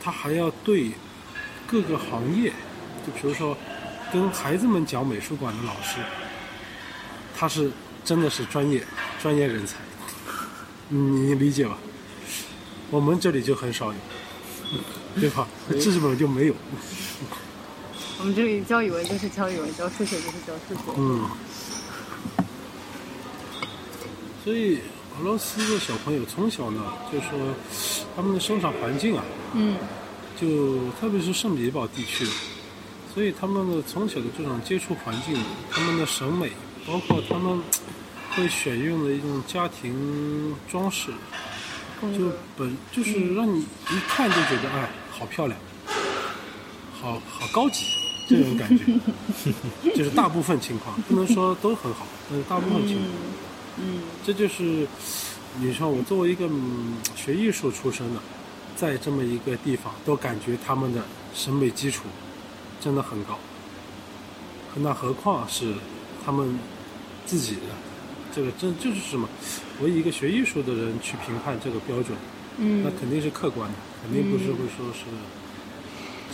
[0.00, 0.90] 他还要对
[1.66, 2.50] 各个行业，
[3.06, 3.56] 就比如说
[4.12, 5.98] 跟孩子们讲美术馆的老师，
[7.36, 7.70] 他是
[8.04, 8.82] 真的是专业
[9.20, 9.76] 专业人才，
[10.88, 11.76] 你你理解吧？
[12.90, 13.98] 我们这里就很少有，
[15.20, 15.48] 对吧？
[15.80, 16.54] 基本就没有。
[18.26, 20.80] 我们这里教语文就是教语文，教数学就是教数学。
[20.96, 21.30] 嗯，
[24.42, 24.80] 所以
[25.16, 27.30] 俄罗斯的小朋友从小呢，就说
[28.16, 29.22] 他们的生长环境啊，
[29.54, 29.76] 嗯。
[30.36, 32.26] 就特别是圣彼得堡地区，
[33.14, 35.38] 所以他们的从小的这种接触环境，
[35.70, 36.50] 他们的审美，
[36.84, 37.62] 包括他们
[38.32, 41.12] 会选用的一种家庭装饰，
[42.02, 45.56] 就本就是让你一看就觉得哎，好漂亮，
[47.00, 47.84] 好好高级
[48.26, 48.84] 这种感觉，
[49.94, 53.06] 就是大部分情况不能说都很好，但是大部分情况。
[53.78, 54.86] 嗯这就是
[55.60, 58.20] 你说我作为一个嗯学艺术出身的，
[58.74, 62.04] 在这么一个地方，都感觉他们的审美基础
[62.80, 63.38] 真的很高。
[64.76, 65.74] 那何况是
[66.24, 66.58] 他们
[67.24, 67.60] 自己的，
[68.34, 69.28] 这个真就是什么？
[69.80, 72.16] 我以一个学艺术的人去评判这个标准，
[72.58, 75.04] 嗯那肯定是客观的，肯定不是会说是，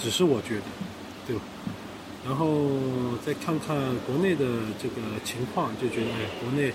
[0.03, 0.65] 只是我觉得，
[1.27, 1.43] 对吧？
[2.25, 2.69] 然后
[3.27, 4.45] 再看看国内的
[4.81, 6.73] 这个情况，就觉得哎，国内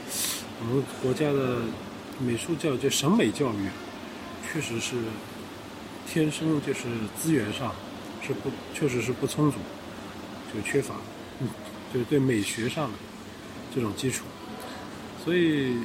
[0.60, 1.62] 我们国家的
[2.20, 3.70] 美术教育，就审美教育，
[4.52, 4.96] 确实是
[6.06, 6.82] 天生就是
[7.18, 7.74] 资源上
[8.22, 9.58] 是不，确实是不充足，
[10.54, 10.96] 就缺乏，
[11.40, 11.48] 嗯，
[11.94, 12.98] 就是对美学上的
[13.74, 14.26] 这种基础，
[15.24, 15.78] 所以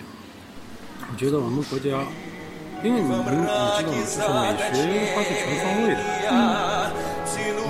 [1.09, 2.05] 我觉得我们国家，
[2.83, 4.53] 因为你们你知道吗？
[4.53, 7.12] 就是美学它是全方位的。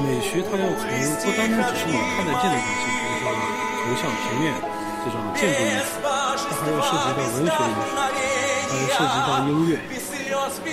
[0.03, 0.83] 美学它要从
[1.23, 3.31] 不单单只是你看得见的东西，比如说
[3.79, 4.55] 头像、平面
[5.05, 7.91] 这种建筑艺术，它还要涉及到文学艺术，
[8.69, 9.79] 还要涉及到音乐。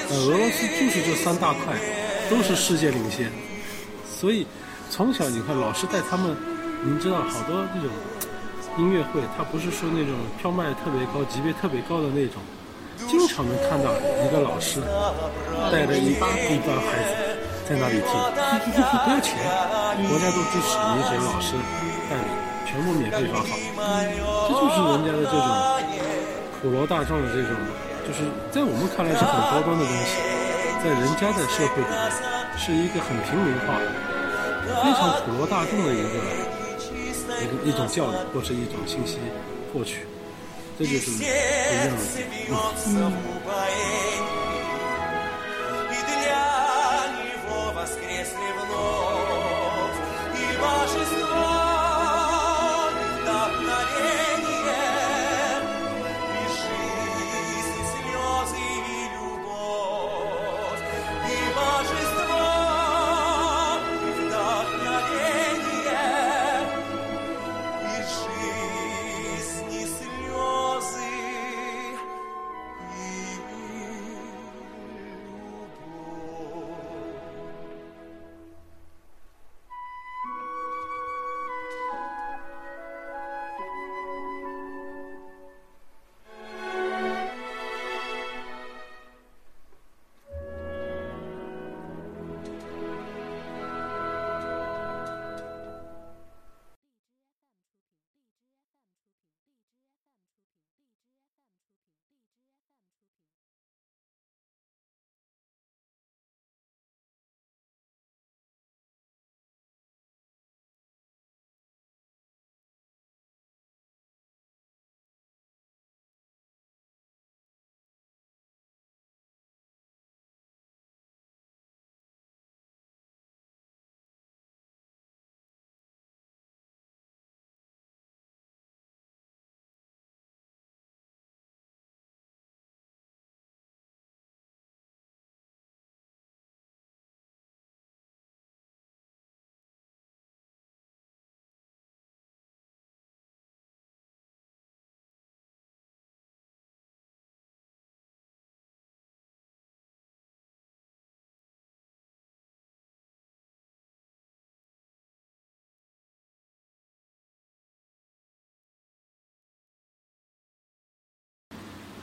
[0.09, 1.73] 呃，俄罗斯就是这三大块
[2.29, 3.31] 都是世界领先，
[4.09, 4.47] 所以
[4.89, 6.35] 从小你看老师带他们，
[6.83, 7.89] 您知道好多这种
[8.77, 12.41] 音乐会，它不是说那种票卖特别高、级别特别高的那种，
[13.07, 13.91] 经常能看到
[14.25, 14.81] 一个老师
[15.71, 17.28] 带着一一帮孩子
[17.69, 19.37] 在那里听，不要钱，
[20.09, 21.53] 国家都支持，你只要老师
[22.09, 22.25] 带领，
[22.65, 23.53] 全部免费发放，
[24.49, 25.45] 这就是人家的这种
[26.59, 27.53] 普罗大众的这种，
[28.01, 30.17] 就是在我们看来是很高端的东西，
[30.81, 32.09] 在人家的社会里面
[32.57, 33.85] 是一个很平民化的、
[34.81, 36.17] 非常普罗大众的一个
[37.37, 39.19] 一个一种教育或是一种信息
[39.71, 40.09] 获取，
[40.79, 41.27] 这就是不一
[41.85, 43.13] 样的地方。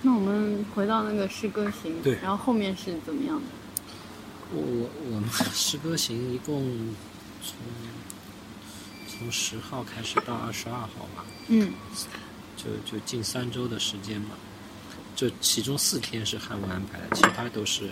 [0.03, 3.47] 那我们回到那个诗歌行，对然后后面是怎么样的？
[4.53, 6.95] 我我我们诗歌行一共
[7.43, 7.57] 从
[9.09, 11.73] 从十号开始到二十二号吧，嗯
[12.57, 14.31] 就就近三周的时间吧。
[15.17, 17.91] 这其中四天是汉文安排的，其他都是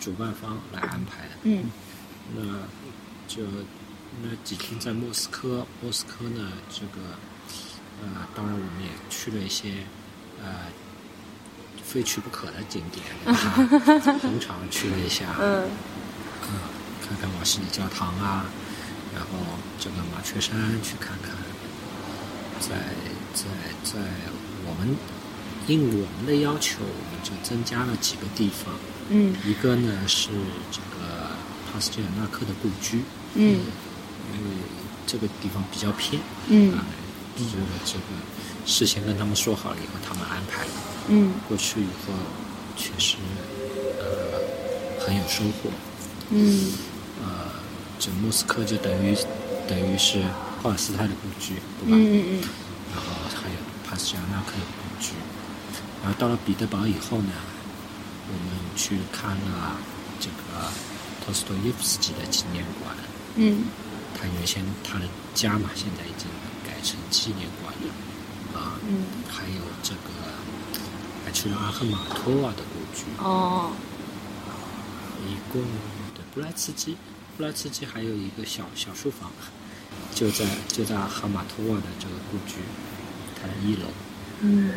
[0.00, 1.34] 主办方来安排的。
[1.44, 1.70] 嗯
[2.34, 2.42] 那
[3.28, 3.42] 就
[4.22, 7.16] 那几天在莫斯科，莫斯科呢，这个
[8.02, 9.84] 呃，当然我们也去了一些
[10.42, 10.66] 呃
[11.84, 13.04] 非去不可的景点，
[14.20, 15.68] 红场去了一下，嗯
[16.42, 16.48] 嗯，
[17.06, 18.46] 看看瓦西里教堂啊，
[19.14, 19.28] 然后
[19.78, 21.36] 这个麻雀山去看看，
[22.60, 22.76] 在
[23.34, 23.44] 在
[23.84, 24.00] 在
[24.64, 24.96] 我们
[25.66, 28.74] 应我们的要求，我们就增加了几个地方，
[29.10, 29.34] 嗯。
[29.44, 30.28] 一个呢是
[30.70, 31.30] 这个
[31.70, 33.02] 帕斯捷尔纳克的故居，
[33.34, 33.60] 嗯。
[34.32, 34.56] 因为
[35.06, 36.72] 这个地方比较偏，嗯。
[36.74, 36.84] 啊，
[37.36, 37.50] 这个
[37.84, 38.04] 这个
[38.64, 40.70] 事先跟他们说好了以后，他们安排的。
[41.08, 42.12] 嗯过去以后，
[42.76, 43.16] 确实
[43.98, 45.70] 呃很有收获。
[46.30, 46.72] 嗯
[47.22, 47.52] 呃，
[47.98, 49.16] 这莫斯科就等于
[49.68, 50.22] 等于是
[50.60, 51.96] 托尔斯泰的故居，对吧？
[51.96, 52.42] 嗯嗯
[52.92, 55.12] 然后还有帕斯捷尔纳克的故居，
[56.02, 57.32] 然后到了彼得堡以后呢，
[58.28, 59.76] 我们去看了
[60.20, 60.68] 这个
[61.24, 62.94] 托斯托耶夫斯基的纪念馆。
[63.36, 63.64] 嗯
[64.14, 66.28] 他原先他的家嘛，现在已经
[66.64, 67.88] 改成纪念馆了。
[68.58, 70.31] 啊，嗯还有这个还
[71.32, 73.04] 去了阿赫玛托瓦的故居。
[73.18, 73.72] 哦
[75.24, 75.62] 一共
[76.14, 76.96] 对布莱茨基，
[77.36, 79.30] 布莱茨基还有一个小小书房，
[80.14, 82.56] 就在就在阿哈马托瓦的这个故居，
[83.40, 83.88] 它的一楼。
[84.40, 84.72] 嗯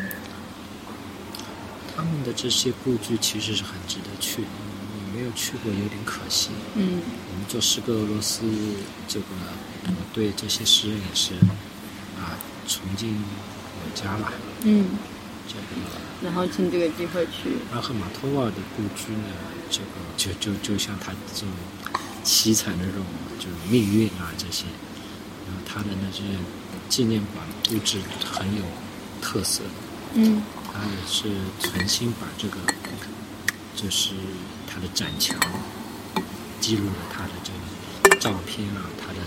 [1.96, 4.48] 他们的这些故居其实是很值得去的，
[4.94, 6.50] 你没有去过有点可惜。
[6.74, 7.00] 嗯
[7.32, 8.42] 我们做诗歌俄罗斯
[9.08, 9.26] 这个，
[9.86, 11.34] 我对这些诗人也是
[12.20, 12.38] 啊
[12.68, 14.32] 崇敬有加吧。
[14.62, 14.90] 嗯，
[15.48, 15.60] 这个
[16.22, 19.34] 然后趁这个机会去，阿赫马托瓦的故居呢，
[19.70, 21.48] 这个就就就像他这种
[22.24, 23.04] 凄惨的这种
[23.38, 24.64] 就是命运啊这些，
[25.46, 26.22] 然后他的那些
[26.88, 28.62] 纪念馆布置很有
[29.20, 29.62] 特色，
[30.14, 30.42] 嗯。
[30.78, 32.58] 他也是存心把这个
[33.74, 34.10] 就是
[34.66, 35.34] 他的展墙
[36.60, 39.20] 记录了他的这个照片啊，他的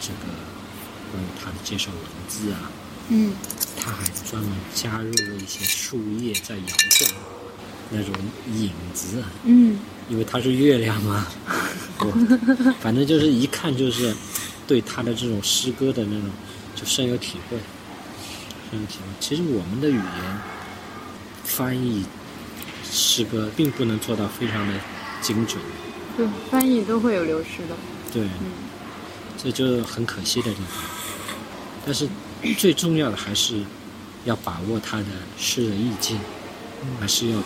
[0.00, 0.32] 这个
[1.10, 2.70] 关于他的介绍文字啊，
[3.08, 3.34] 嗯
[3.76, 7.08] 他还专门加入了一些树叶在摇动
[7.90, 8.14] 那种
[8.54, 9.30] 影子，啊。
[9.44, 9.78] 嗯。
[10.08, 11.26] 因为它是月亮嘛。
[12.00, 14.14] 我反正就是一看就是
[14.66, 16.28] 对他的这种诗歌的那种
[16.74, 17.56] 就深有体会，
[18.70, 19.04] 深有体会。
[19.20, 20.40] 其实我们的语言
[21.44, 22.04] 翻译
[22.90, 24.74] 诗歌并不能做到非常的
[25.20, 25.62] 精准，
[26.16, 27.76] 对，翻译都会有流失的，
[28.12, 28.50] 对，嗯。
[29.42, 31.01] 这就是很可惜的地方。
[31.84, 32.08] 但是
[32.58, 33.62] 最重要的还是
[34.24, 35.06] 要把握他的
[35.38, 36.18] 诗的意境，
[37.00, 37.38] 还是要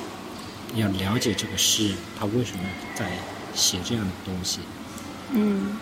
[0.75, 2.63] 要了解这个诗人他为什么
[2.95, 3.11] 在
[3.55, 4.61] 写这样的东西。
[5.33, 5.77] 嗯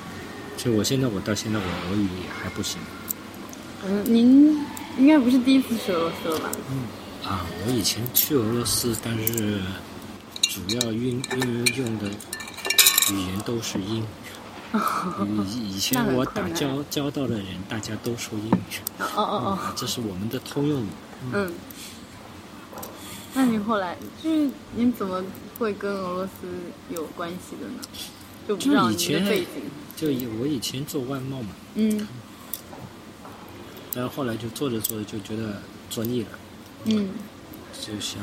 [0.57, 2.79] 其实我现在我到现在我俄语也还不行
[3.85, 4.65] 嗯，您
[4.97, 6.51] 应该不是第一次去俄罗斯了吧？
[6.71, 9.61] 嗯啊，我以前去俄罗斯，但是
[10.43, 12.07] 主要运运用的
[13.11, 14.05] 语言都是英语。
[15.47, 20.89] 以以前我打交交道的人，大家都说英语，哦哦哦这是我们的通用语。
[21.33, 21.53] 嗯。
[23.35, 25.23] 那你后来就是你怎么
[25.59, 26.33] 会跟俄罗斯
[26.91, 27.81] 有关系的呢？
[28.47, 29.49] 就不知道您就以前的背景。
[29.97, 32.07] 就以我以前做外贸嘛，嗯
[33.95, 36.29] 然后后来就做着做着就觉得做腻了，
[36.87, 37.11] 嗯
[37.73, 38.21] 就想，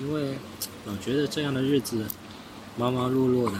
[0.00, 0.38] 因为
[0.86, 2.06] 老觉得这样的日子
[2.78, 3.58] 忙忙碌碌的，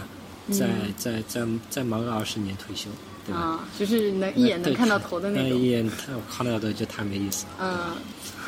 [0.51, 2.89] 再嗯再再再忙个二十年退休，
[3.25, 3.39] 对吧？
[3.39, 5.49] 啊，就是能一眼能看到头的那种。
[5.49, 7.95] 那一眼看看到的就太没意思了，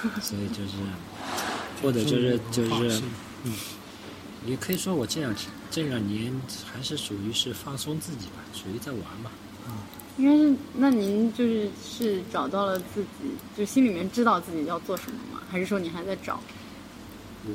[0.04, 0.74] 嗯所以 就是，
[1.82, 3.02] 或者就是就是，
[3.44, 3.54] 嗯，
[4.46, 5.34] 也可以说我这两
[5.72, 6.34] 这两年
[6.72, 9.32] 还是属于是放松自己吧，属于在玩嘛。
[10.18, 15.42] 应该是，那您就是是找到了自己，就心里面知道自己要做什么吗？
[15.50, 16.40] 还是说你还在找？
[17.46, 17.52] 我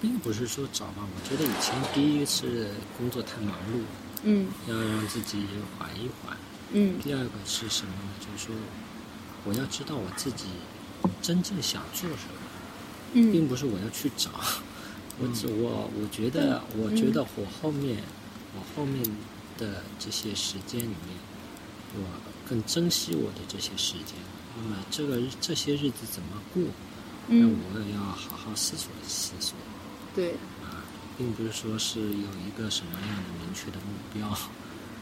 [0.00, 3.82] 并不是说找吧，我觉得以前第一是工作太忙碌，
[4.22, 5.44] 嗯要让自己
[5.78, 6.36] 缓一缓。
[6.72, 8.10] 嗯第二个是什么呢？
[8.20, 8.54] 就是说，
[9.44, 10.44] 我要知道我自己
[11.22, 14.30] 真正想做什么，并嗯不是我要去找。
[15.20, 17.96] 我只我我觉得，我觉得我后面，
[18.54, 19.02] 我后面
[19.56, 21.16] 的这些时间里面，
[21.96, 22.00] 我
[22.48, 24.14] 更珍惜我的这些时间。
[24.56, 26.62] 那么这个这些日子怎么过？
[27.30, 29.54] 那嗯，我也要好好思索思索
[30.18, 30.30] 对，
[30.64, 30.82] 啊，
[31.16, 34.36] 并不是说是有一个什么样的明确的目标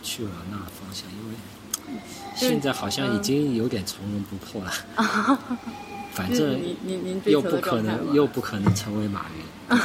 [0.02, 2.00] 去往那方向，因为
[2.36, 4.70] 现在好像已经有点从容不迫了。
[6.12, 9.78] 反正您您您又不可能，又不可能成为马云，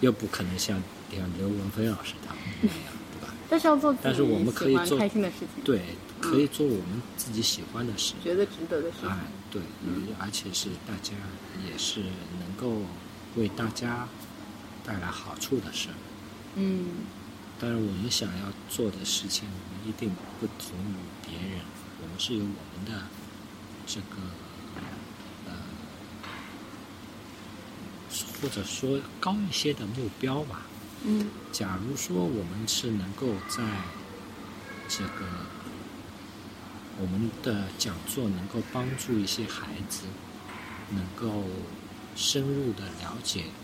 [0.00, 0.78] 又不可能像
[1.10, 2.76] 像刘文飞老师他们那样，
[3.14, 3.32] 对吧？
[3.48, 5.80] 但是要做但是我们可以做开心的事情，对，
[6.20, 8.12] 可以做我们自己喜欢的事。
[8.22, 9.08] 觉得值得的事情。
[9.08, 9.16] 哎，
[9.50, 9.62] 对，
[10.18, 11.14] 而且是大家
[11.66, 12.00] 也是
[12.38, 12.82] 能够
[13.36, 14.08] 为大家
[14.84, 15.88] 带来好处的事。
[16.56, 16.86] 嗯
[17.58, 21.60] 但是，我们想要做的事情，我们一定不同于别人，
[22.02, 23.06] 我们是有我们的
[23.86, 24.16] 这个
[25.46, 25.52] 呃，
[28.40, 30.62] 或者说高一些的目标吧。
[31.04, 33.62] 嗯假如说我们是能够在
[34.88, 35.24] 这个
[37.00, 40.02] 我们的讲座能够帮助一些孩子，
[40.90, 41.44] 能够
[42.16, 43.61] 深入的了解，呃，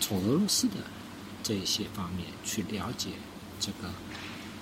[0.00, 0.74] 从俄罗斯的
[1.42, 3.10] 这一些方面去了解
[3.60, 3.90] 这个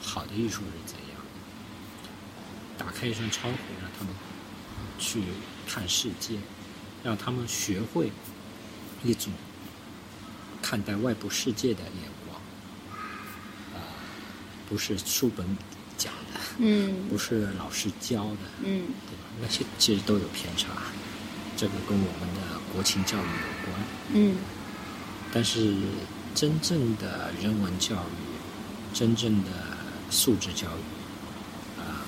[0.02, 1.18] 好的艺术是怎样
[2.02, 4.14] 的，打开一扇窗户，让他们
[4.98, 5.22] 去
[5.66, 6.38] 看世界，
[7.04, 8.10] 让他们学会
[9.04, 9.32] 一种
[10.60, 12.40] 看待外部世界的眼光，
[13.74, 13.82] 啊、
[14.68, 15.56] 不是书本
[15.96, 19.24] 讲的，嗯不是老师教的，嗯对吧？
[19.40, 20.68] 那些其实都有偏差，
[21.56, 23.84] 这个跟我们的国情教育有关。
[24.14, 24.36] 嗯
[25.34, 25.74] 但是
[26.34, 29.50] 真正的人文教育，真正的
[30.10, 32.04] 素质教育，啊、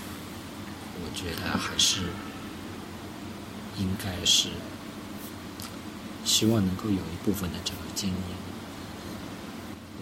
[1.02, 2.00] 我觉得还是
[3.78, 4.50] 应该是
[6.24, 8.18] 希望能够有一部分的这个经验。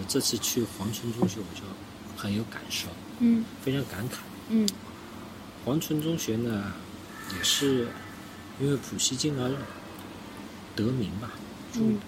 [0.01, 1.63] 我这次去黄村中学，我就
[2.17, 2.89] 很有感受，
[3.21, 4.15] 嗯非常感慨。
[4.49, 4.69] 嗯
[5.65, 6.73] 黄村中学呢，
[7.37, 7.87] 也是
[8.61, 9.49] 因为普希金而
[10.75, 11.31] 得名吧，
[11.75, 12.01] 嗯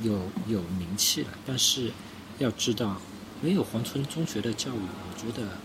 [0.00, 1.28] 有有名气了。
[1.44, 1.92] 但是
[2.38, 2.96] 要知道，
[3.40, 5.58] 没有黄村中学的教育，我觉得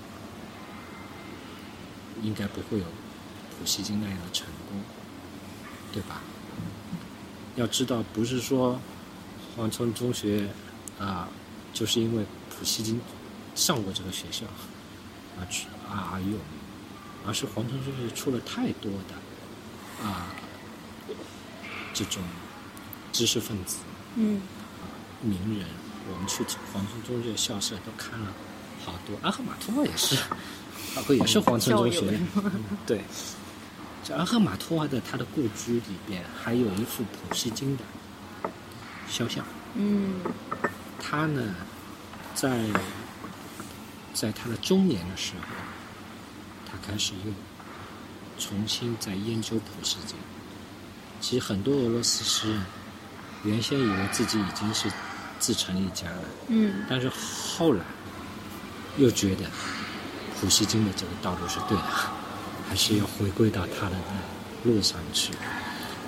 [2.22, 2.86] 应该不会有
[3.58, 4.82] 普希金那样的成功，
[5.94, 6.22] 对吧？
[7.56, 8.80] 要知道，不是说
[9.56, 10.50] 黄村中学
[11.00, 11.28] 啊，
[11.74, 13.02] 就是因为普希金
[13.56, 14.46] 上过这个学校
[15.40, 16.42] 啊去啊而有名，
[17.26, 20.28] 而是黄村中学出了太多的啊
[21.94, 22.22] 这种
[23.12, 23.78] 知识分子。
[24.18, 24.42] 嗯。
[25.22, 25.68] 名人，
[26.12, 28.28] 我们去黄村中学校舍都看了
[28.86, 30.16] 好多，阿赫马托瓦也是，
[30.96, 32.20] 包括也是黄村中学。
[32.86, 33.02] 对，
[34.04, 37.84] 这阿赫马托娃的他的故居里边还有一幅普希金的
[39.10, 39.44] 肖像，
[39.74, 40.22] 嗯。
[41.00, 41.56] 他呢，
[42.36, 42.64] 在
[44.14, 45.56] 在他的中年的时候，
[46.70, 47.32] 他开始又
[48.38, 50.16] 重新在研究普希金。
[51.20, 52.62] 其实很多俄罗斯诗人
[53.44, 54.92] 原先以为自己已经是
[55.40, 57.84] 自成一家了，嗯但是后来
[58.98, 59.46] 又觉得
[60.40, 61.84] 普希金的这个道路是对的，
[62.68, 63.96] 还是要回归到他的
[64.64, 65.32] 那路上去。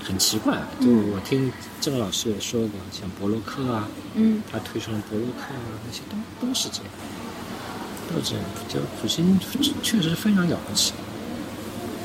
[0.01, 6.91] 很奇怪啊，就我听郑老师也说过，像博洛克啊，嗯他推崇的博洛克啊，那些都都是这样，
[8.09, 8.43] 都是这样。
[8.67, 10.93] 就普希金确确实非常了不起。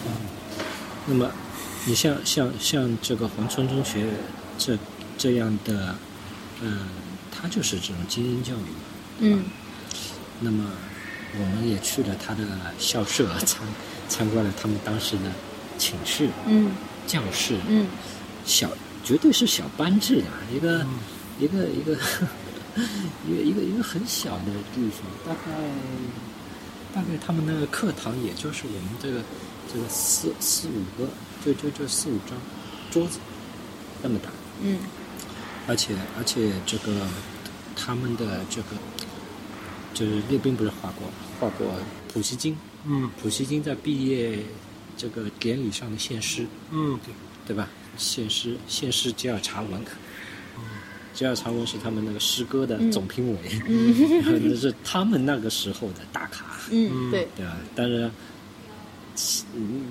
[0.07, 0.13] 嗯，
[1.07, 1.31] 那么
[1.87, 4.07] 你像像像这个黄村中学
[4.59, 4.77] 这
[5.17, 5.97] 这样的，
[6.61, 6.87] 嗯，
[7.31, 8.85] 他就是这种精英教育嘛。
[9.19, 9.45] 嗯。
[10.41, 10.71] 那么
[11.39, 12.45] 我们也去了他的
[12.79, 13.61] 校舍 参
[14.09, 15.23] 参观了他们当时的
[15.79, 16.73] 寝室、嗯。
[17.07, 17.87] 教室，嗯。
[18.45, 18.71] 小
[19.03, 20.85] 绝对是小班制的，一个、
[21.39, 21.93] 一个一个
[23.27, 25.53] 一个一个一个很小的地方，大概
[26.95, 29.23] 大概他们那个课堂也就是我们这个
[29.73, 31.09] 这个四四五个，
[31.45, 32.37] 就就就四五张
[32.91, 33.19] 桌子
[34.03, 34.31] 那么大，
[34.63, 34.79] 嗯
[35.67, 37.07] 而且而且这个
[37.75, 38.69] 他们的这个
[39.93, 41.09] 就是列宾不是画过
[41.41, 41.73] 画过
[42.13, 42.57] 普希金，
[42.87, 43.11] 嗯。
[43.21, 44.39] 普希金在毕业
[44.97, 47.15] 这个典礼上的献诗，嗯，对，
[47.47, 47.69] 对吧？
[47.97, 49.85] 献诗献诗吉尔查文，
[51.13, 53.95] 吉尔查文是他们那个诗歌的总评委，嗯。
[54.51, 57.57] 那是他们那个时候的大咖，嗯，对，对吧？
[57.75, 58.11] 但是，
[59.53, 59.83] 你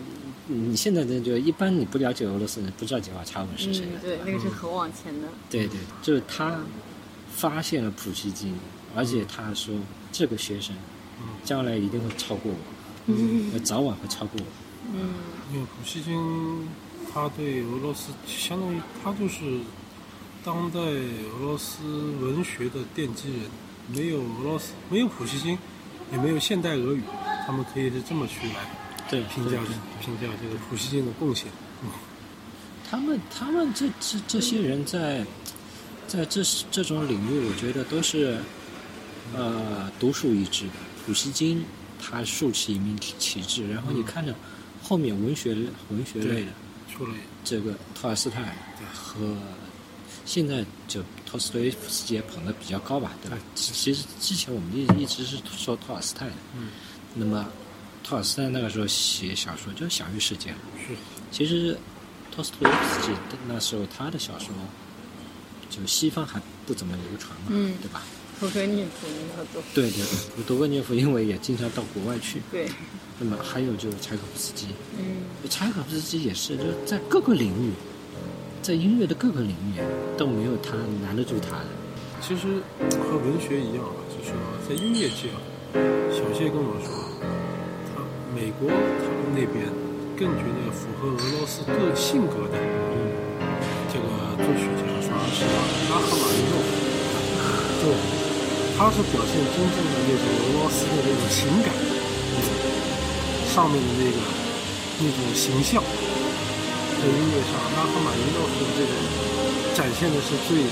[0.48, 5.28] 你现在呢，就一般你不了解俄罗斯人，不知道吉瓦查文是谁的，嗯对，那个是很往前的。
[5.50, 6.60] 对对，就是他
[7.32, 8.54] 发现了普希金，
[8.96, 9.74] 而且他说
[10.12, 10.76] 这个学生
[11.44, 12.58] 将来一定会超过我，
[13.06, 13.64] 嗯。
[13.64, 14.46] 早晚会超过我。
[14.94, 15.14] 嗯。
[15.54, 16.68] 因为普希金
[17.14, 19.60] 他对俄罗斯相当于他就是
[20.44, 21.84] 当代俄罗斯
[22.20, 23.40] 文学的奠基人，
[23.88, 25.58] 没有俄罗斯没有普希金，
[26.12, 27.02] 也没有现代俄语，
[27.46, 28.56] 他们可以是这么去来
[29.14, 31.48] 对，评价对评价这个普希金的贡献。
[32.90, 35.26] 他们他们这这这些人在
[36.08, 36.42] 在这
[36.72, 38.38] 这种领域，我觉得都是
[39.36, 40.74] 呃独树一帜的。
[41.06, 41.66] 普希金
[42.00, 44.34] 他竖起一面旗帜，然后你看着
[44.82, 45.56] 后面文学
[45.90, 46.52] 文学类的
[47.44, 48.56] 这个托尔斯泰
[48.94, 49.36] 和
[50.26, 53.38] 现在就托斯托耶夫斯基也捧得比较高吧，对吧？
[53.56, 56.70] 其其实之前我们一一直是说托尔斯泰的，嗯，
[57.16, 57.46] 那么
[58.04, 60.94] 托尔斯泰那个时候写小说就是享誉世界，是。
[61.32, 61.78] 其实
[62.32, 63.14] 托斯托耶夫斯基
[63.48, 64.50] 那时候他的小说，
[65.70, 67.74] 就西方还不怎么流传嘛，嗯。
[67.82, 68.04] 对吧？
[68.40, 69.08] 托克涅夫
[69.74, 70.04] 对对
[70.36, 72.68] 对，多格涅夫因为也经常到国外去，对，
[73.20, 74.68] 那么还有就是柴可夫斯基，
[75.00, 75.24] 嗯。
[75.50, 77.72] 柴可夫斯基也是，就是在各个领域，
[78.62, 79.80] 在音乐的各个领域
[80.18, 81.68] 都没有他难得住他的。
[82.22, 82.62] 其实
[83.00, 84.38] 和文学一样啊，就是说
[84.68, 85.40] 在音乐界啊，
[86.12, 87.13] 小谢跟我说，他
[88.34, 89.70] 美国他们那边
[90.18, 92.58] 更觉得符合俄罗斯个性格的
[93.94, 94.06] 这个
[94.42, 95.46] 作曲家反而是
[95.94, 96.58] 拉赫玛尼诺。
[96.66, 96.74] 夫，
[97.82, 97.94] 对，
[98.74, 101.70] 他是表现真正的那种俄罗斯的那种情感，
[103.54, 104.18] 上面的那个
[104.98, 105.78] 那种形象，
[106.98, 108.92] 在音乐上，拉赫玛尼诺夫这个
[109.78, 110.66] 展现的是最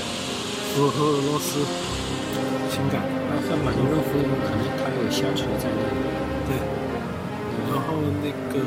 [0.74, 1.62] 符合俄罗斯
[2.74, 3.14] 情感的。
[3.30, 6.02] 那和马尼诺夫可能他有乡愁在那里，
[7.82, 8.60] 后那个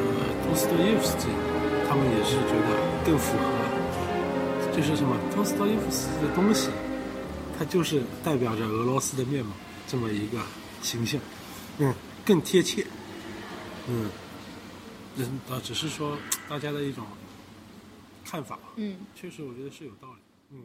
[0.46, 1.28] 托斯托耶夫斯基，
[1.88, 6.70] 他他们也是觉得更符合，就是什么托斯托耶夫斯基的东西，
[7.58, 9.54] 它就是代表着俄罗斯的面貌
[9.88, 10.42] 这么一个
[10.82, 11.18] 形象，
[11.78, 11.96] 嗯，
[12.26, 12.86] 更贴切，
[13.88, 14.10] 嗯，
[15.16, 16.18] 人啊，只是说
[16.50, 17.06] 大家的一种
[18.26, 18.98] 看法，嗯。
[19.16, 20.20] 确实我觉得是有道理，
[20.52, 20.64] 嗯。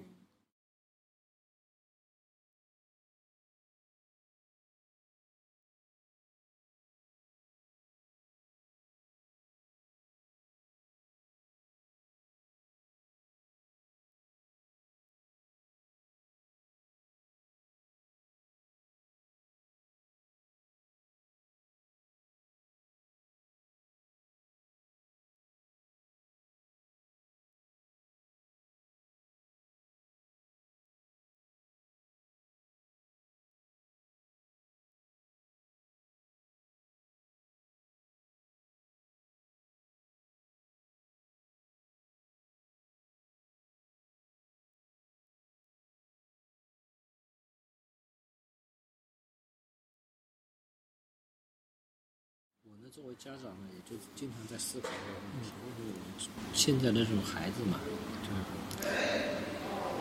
[52.92, 55.52] 作为家长呢，也就经常在思考这个问题。
[55.62, 57.78] 为什么我们现在的这种孩子嘛，
[58.26, 58.28] 就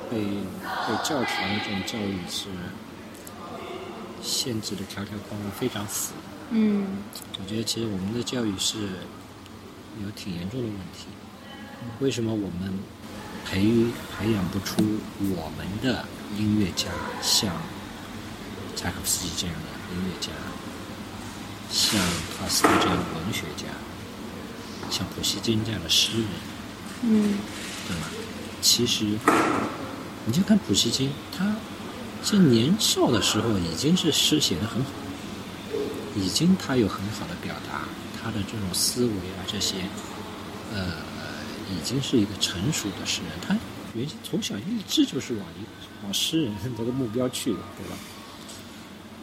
[0.10, 2.50] 被被教条的这种教育是
[4.24, 6.14] 限制的条条框框非常死。
[6.50, 7.04] 嗯
[7.40, 8.80] 我觉得其实我们的教育是
[10.04, 11.06] 有挺严重的问题。
[12.00, 12.74] 为什么我们
[13.46, 14.82] 培育培养不出
[15.20, 16.90] 我们的音乐家，
[17.22, 17.56] 像
[18.76, 20.32] 柴可夫斯基这样的音乐家，
[21.72, 22.00] 像
[22.36, 23.66] 托尔斯泰这样的文学家，
[24.90, 26.28] 像普希金这样的诗人，
[27.04, 27.38] 嗯
[27.88, 28.08] 对吧？
[28.62, 29.06] 其实，
[30.26, 31.56] 你就看普希金，他
[32.24, 34.92] 在年少的时候已经是诗写得很好，
[36.16, 37.88] 已经他有很好的表达，
[38.22, 39.76] 他的这种思维啊这些，
[40.74, 40.92] 呃，
[41.72, 43.32] 已经是一个成熟的诗人。
[43.48, 43.56] 他
[43.94, 45.66] 原先从小立志就是往一
[46.04, 47.96] 往诗人这个目标去的，对吧？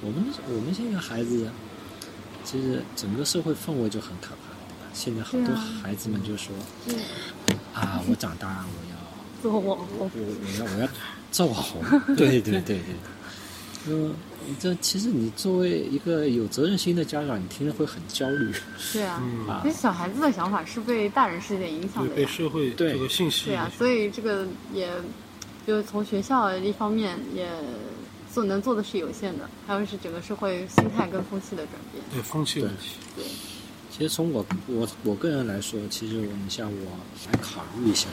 [0.00, 1.50] 我们我们现在孩子，
[2.46, 4.88] 其实整个社会氛围就很可怕，对吧？
[4.94, 6.54] 现在好多孩子们就说
[6.86, 6.94] 对
[7.74, 8.96] 啊，我长大 我要。
[9.42, 10.88] 做网红我我要我要
[11.30, 11.82] 做网红，
[12.16, 12.80] 对对对对。
[13.88, 14.12] 嗯，
[14.58, 18.50] 这其实你作为一个有责任心的家长，你听着会很焦虑
[18.92, 19.20] 对啊。
[19.22, 19.70] 嗯啊其。
[19.70, 22.14] 实小孩子的想法是被大人世界影响，的呀。
[22.16, 24.88] 被社会对这个信息对啊，所以这个也，
[25.66, 27.48] 就是从学校一方面也
[28.36, 32.04] 做能做的是有限的，还有是整个社会心态跟风气的转变。
[32.12, 32.98] 对风气问题，
[33.90, 36.90] 其实从我我我个人来说，其实你像我
[37.32, 38.08] 来考虑一下，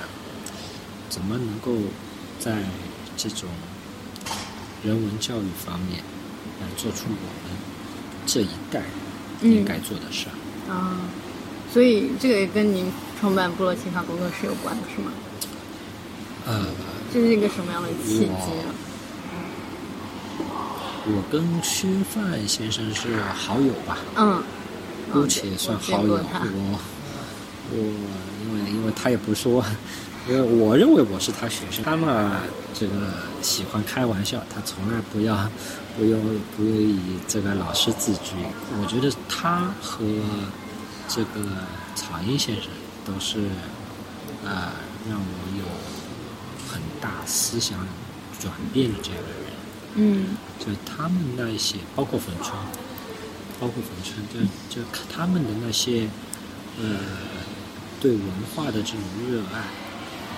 [1.10, 1.76] 怎么能够
[2.40, 2.64] 在
[3.18, 3.50] 这种
[4.82, 6.00] 人文教育方面
[6.62, 7.58] 来做出我们
[8.26, 8.82] 这一代
[9.42, 10.72] 应该做的事儿。
[10.72, 11.02] 啊，
[11.74, 15.12] 所以这个也跟您创办布洛奇卡工作室有关，是吗？
[16.46, 16.66] 呃，
[17.14, 18.72] 这是一个什么样的契机啊？
[21.06, 24.42] 我跟薛范先生是好友吧，嗯，
[25.12, 26.14] 姑且算好友。
[26.14, 26.80] 我
[27.72, 27.78] 我我
[28.46, 29.64] 因为因为他也不说，
[30.30, 32.38] 因为我认为我是他学生，他嘛
[32.74, 32.94] 这个
[33.42, 35.50] 喜欢开玩笑，他从来不要
[35.98, 36.22] 不用
[36.56, 38.36] 不用以这个老师自居。
[38.82, 40.06] 我觉得他和
[41.10, 41.42] 这个
[41.96, 42.66] 草英先生
[43.06, 43.40] 都是
[44.46, 44.72] 呃
[45.10, 45.66] 让我有
[46.72, 47.78] 很大思想
[48.40, 49.52] 转变的这样的人。
[49.96, 50.36] 嗯。
[50.60, 52.56] 就他们那一些，包括冯春，
[53.60, 56.08] 包括冯春，就就他们的那些，
[56.80, 57.00] 呃，
[58.00, 58.22] 对文
[58.56, 59.64] 化的这种热爱，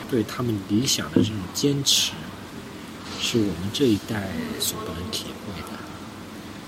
[0.10, 2.14] 对他们理想的这种坚持，
[3.20, 4.30] 是我们这一代
[4.60, 5.78] 所不能体会的。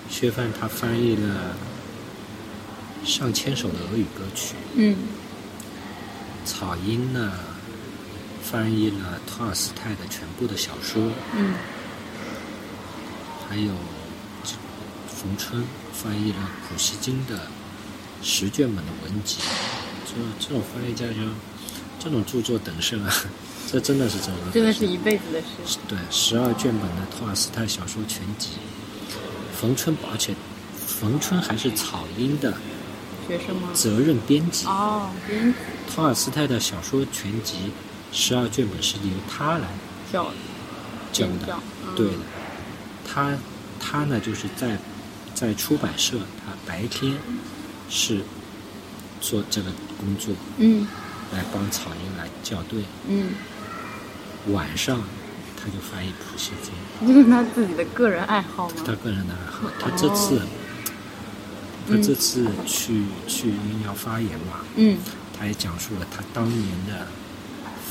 [0.10, 1.56] 薛范他翻译了
[3.04, 4.96] 上千首的俄语歌曲，嗯。
[6.46, 7.34] 草婴呢
[8.42, 11.56] 翻译了托尔斯泰的全部的小说，嗯
[13.50, 13.72] 还有
[15.08, 16.38] 冯春翻译了
[16.68, 17.48] 普希金的
[18.22, 19.38] 十卷本的文集，
[20.06, 21.16] 这这种翻译家就
[22.00, 23.14] 这种著作等身啊，
[23.72, 25.78] 这真的是真的，真的是一辈子的事。
[25.88, 28.52] 对十二卷本的托尔斯泰小说全集，
[29.60, 30.34] 冯春而且
[30.86, 32.54] 冯春还是草鹰的
[33.28, 33.70] 学生吗？
[33.74, 35.54] 责任编辑，哦，编
[35.94, 37.72] 托尔斯泰的小说全集
[38.12, 39.68] 十二卷本是由他来
[40.12, 40.32] 教
[41.12, 41.60] 教的。
[41.96, 42.14] 对的，
[43.08, 43.36] 他
[43.80, 44.78] 他呢就是在
[45.34, 47.18] 在出版社，他白天
[47.90, 48.22] 是
[49.22, 50.86] 做这个工作，嗯。
[51.34, 53.32] 来帮草鹰来校对，嗯，
[54.54, 55.02] 晚上
[55.58, 56.72] 他就翻译普希金，
[57.06, 58.76] 这是他自己的个人爱好吗？
[58.86, 59.70] 他个人的爱好。
[59.78, 60.42] 他这次
[61.86, 64.98] 他这次去去因要发言嘛，嗯。
[65.38, 67.06] 他也讲述了他当年的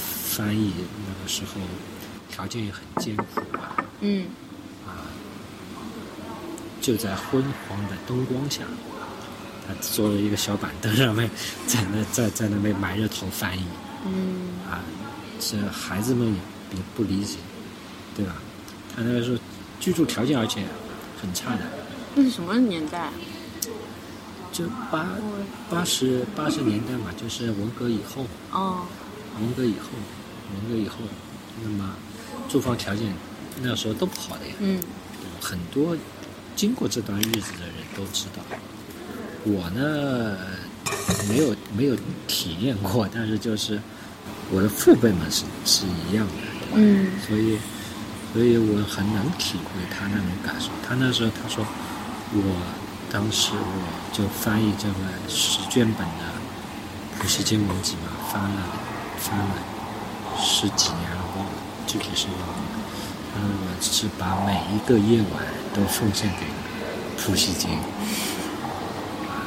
[0.00, 0.72] 翻译
[1.06, 1.60] 那个时候
[2.30, 4.24] 条件也很艰苦啊，嗯。
[4.24, 4.45] 啊，
[6.80, 8.62] 就在昏黄的灯光下，
[9.66, 11.28] 他坐了一个小板凳上面，
[11.66, 13.62] 在那在在那边埋着头翻译
[14.06, 14.84] 嗯啊，
[15.40, 16.32] 这孩子们
[16.72, 17.38] 也不理解，
[18.16, 18.36] 对吧？
[18.94, 19.38] 他那个时候
[19.80, 20.62] 居住条件而且
[21.20, 21.62] 很差的，
[22.14, 23.10] 那是什么年代？
[24.52, 25.06] 就八
[25.68, 28.86] 八十八十年代嘛，就是文革以后，哦，
[29.40, 29.88] 文革以后，
[30.54, 30.96] 文革以后，
[31.62, 31.94] 那么
[32.48, 33.12] 住房条件
[33.60, 34.54] 那时候都不好的呀。
[34.60, 34.80] 嗯
[35.40, 35.96] 很多
[36.56, 38.42] 经过这段日子的人都知道，
[39.44, 40.36] 我呢
[41.28, 41.96] 没有没有
[42.26, 43.80] 体验过，但是就是
[44.50, 46.32] 我的父辈们是是一样的，
[46.74, 47.58] 嗯所以
[48.32, 50.70] 所以我很能体会他那种感受。
[50.86, 51.64] 他那时候他说，
[52.32, 52.42] 我
[53.12, 54.94] 当时我就翻译这个
[55.28, 56.24] 十卷本的
[57.20, 58.62] 《普希金文集》嘛，翻了
[59.18, 59.54] 翻了
[60.38, 61.52] 十几年了，忘了
[61.86, 62.54] 具体是忘了。
[63.38, 65.44] 嗯，我是把每一个夜晚
[65.76, 66.46] 都奉献给
[67.22, 67.70] 普希金。
[69.28, 69.44] 啊，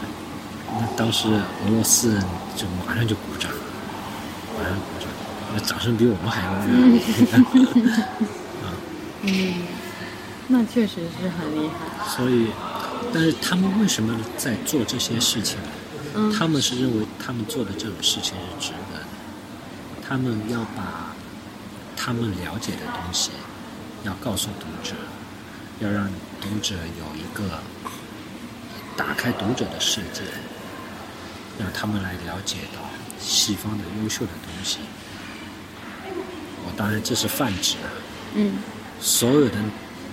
[0.79, 2.23] 那当时俄罗斯人
[2.55, 3.51] 就马上就鼓掌，
[4.55, 5.09] 马上鼓掌，
[5.55, 6.67] 那掌声比我们还要热。
[9.23, 9.53] 嗯，
[10.47, 12.07] 那确实是很厉害。
[12.15, 12.51] 所以，
[13.11, 15.57] 但是他们为什么在做这些事情？
[16.15, 19.05] 嗯他们是认为他们做的这种事情是值得的，
[20.07, 21.13] 他们要把
[21.95, 23.29] 他们了解的东西
[24.03, 24.95] 要告诉读者，
[25.79, 26.09] 要让
[26.41, 27.59] 读者有一个
[28.97, 30.21] 打开读者的世界，
[31.57, 32.81] 让他们来了解到
[33.19, 34.79] 西方的优秀的东西。
[36.65, 37.87] 我当然这是泛指啊，
[38.35, 38.57] 嗯
[38.99, 39.55] 所有的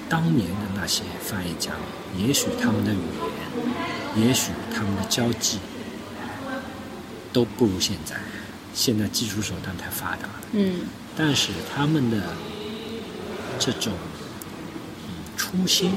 [0.09, 1.73] 当年的那些翻译家，
[2.17, 2.99] 也许他们的语
[4.17, 5.59] 言，也许他们的交际，
[7.33, 8.17] 都不如现在。
[8.73, 10.83] 现在技术手段太发达了，嗯
[11.17, 12.23] 但是他们的
[13.59, 14.16] 这种嗯
[15.47, 15.93] 初心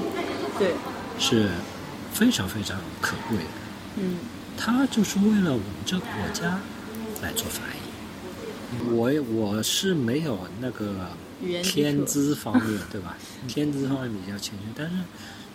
[0.60, 0.74] 对，
[1.18, 1.50] 是
[2.14, 3.44] 非常非常可贵的。
[3.98, 4.18] 嗯
[4.56, 6.60] 他就是为了我们这个国家
[7.22, 8.92] 来做翻译。
[8.92, 11.08] 我我是没有那个
[11.64, 13.18] 天资方面， 对吧？
[13.48, 14.94] 天资方面比较欠缺，但是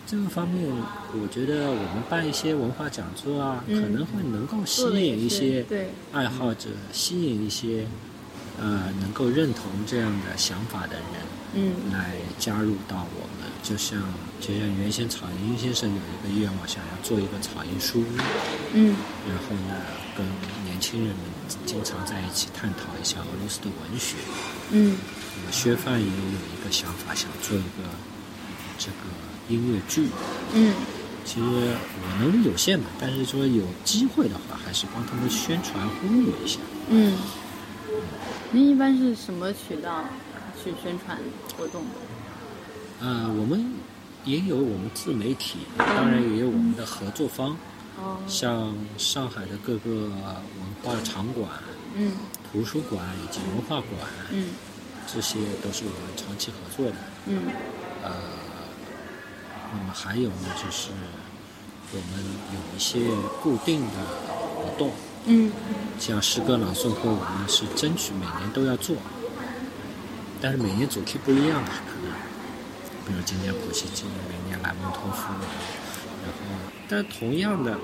[0.07, 0.67] 这个方面，
[1.13, 7.85] 我觉得我们办一些文化讲座啊，嗯可能会能够吸引一些对爱好者，吸引一些
[8.59, 11.05] 呃能够认同这样的想法的人
[11.53, 13.34] 嗯来加入到我们。
[13.65, 13.99] 就像
[14.39, 18.05] 就像原先草银先生有一个愿望，想要做一个草银书屋。
[18.73, 18.95] 嗯
[19.27, 19.81] 然后呢，
[20.15, 20.23] 跟
[20.63, 21.17] 年轻人们
[21.65, 24.17] 经常在一起探讨一下俄罗斯的文学。
[24.69, 24.95] 嗯
[25.35, 27.89] 那么薛范也有一个想法，想做一个
[28.77, 29.09] 这个
[29.49, 30.09] 音乐剧。
[30.53, 30.75] 嗯
[31.25, 36.59] 其实我能力有限嘛，但是说有机会的话，还是帮他们宣传呼吁一下。
[36.89, 37.17] 嗯。
[38.51, 40.05] 您一般是什么渠道
[40.63, 41.17] 去宣传
[41.57, 41.89] 活动的？
[43.01, 43.73] 呃，我们
[44.23, 47.57] 也有我们自媒体，当然也有我们的合作方，
[47.97, 50.13] 哦，像上海的各个文
[50.81, 51.49] 化场馆、
[51.95, 52.13] 嗯。
[52.51, 54.49] 图书馆以及文化馆，嗯。
[55.07, 56.95] 这些都是我们长期合作的。
[57.27, 57.43] 嗯。
[58.01, 58.11] 呃，
[59.71, 60.89] 那么还有呢，就是
[61.91, 62.99] 我们有一些
[63.43, 63.97] 固定的
[64.55, 64.91] 活动，
[65.25, 65.51] 嗯。
[65.99, 68.95] 像诗歌朗诵会，我们是争取每年都要做，
[70.41, 71.61] 但是每年主题不一样
[73.05, 75.31] 比如今年普希金，明年莱蒙托夫，
[76.23, 76.39] 然后，
[76.89, 77.77] 但同样的，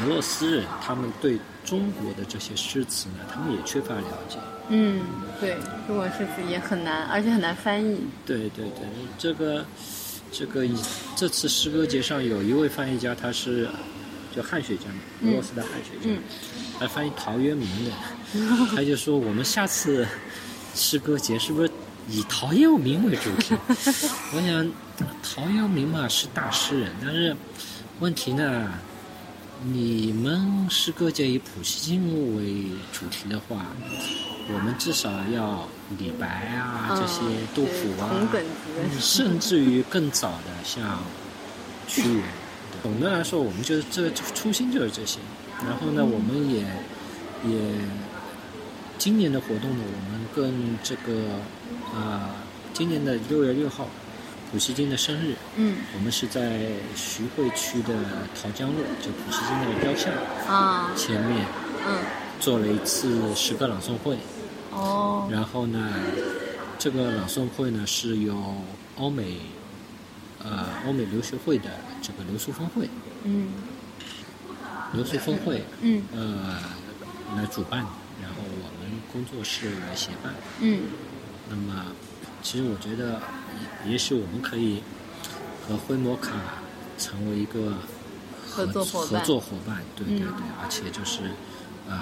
[0.00, 4.38] 俄罗斯人他们对中国的这些诗词呢，他们也缺乏了解。
[4.68, 5.02] 嗯，
[5.40, 5.56] 对，
[5.86, 8.00] 中国诗词也很难，而且很难翻译。
[8.24, 8.86] 对对对，
[9.18, 9.64] 这个
[10.32, 10.74] 这个以
[11.16, 13.68] 这次诗歌节上有一位翻译家，他是
[14.34, 16.22] 就汉学家嘛，俄罗斯的汉学家，嗯
[16.78, 17.92] 他翻译陶渊明的，
[18.74, 20.06] 他就说我们下次
[20.74, 21.70] 诗歌节是不是
[22.08, 23.54] 以陶渊明为主题？
[24.34, 24.70] 我想
[25.22, 27.36] 陶渊明嘛是大诗人，但是
[28.00, 28.72] 问题呢，
[29.64, 33.66] 你们诗歌界以普希金为主题的话，
[34.52, 36.26] 我们至少要李白
[36.56, 37.20] 啊、嗯这些
[37.54, 38.10] 杜甫啊，
[38.98, 41.00] 甚至于更早的像
[41.86, 42.22] 屈原。
[42.82, 45.18] 总的来说，我们就是这个初心就是这些。
[45.62, 46.60] 然后呢，我们也
[47.46, 47.60] 也
[49.00, 51.40] 今年的活动呢，我们跟这个
[51.94, 52.28] 呃，
[52.74, 53.86] 今年的六月六号，
[54.52, 55.78] 普希金的生日，嗯。
[55.94, 57.94] 我们是在徐汇区的
[58.38, 60.12] 桃江路，就普希金那个雕像
[60.46, 60.92] 啊。
[60.94, 61.46] 前面
[61.88, 61.96] 嗯
[62.38, 64.18] 做了一次诗歌朗诵会。
[64.70, 65.26] 哦。
[65.32, 65.94] 然后呢，
[66.78, 68.36] 这个朗诵会呢是由
[68.98, 69.38] 欧美
[70.44, 71.70] 呃欧美留学会的
[72.02, 72.86] 这个留苏峰会，
[73.24, 73.48] 嗯。
[74.92, 76.02] 留苏峰会嗯。
[76.14, 76.58] 呃
[77.38, 77.99] 来主办，然后我们
[79.12, 80.32] 工作室来协办。
[80.60, 80.82] 嗯
[81.48, 81.86] 那么，
[82.42, 83.20] 其实我觉得，
[83.84, 84.82] 也也许我们可以
[85.66, 86.30] 和灰摩卡
[86.96, 87.74] 成为一个
[88.48, 90.32] 合作伙伴合作伙伴，对对对，嗯
[90.62, 91.22] 而且就是
[91.88, 91.98] 呃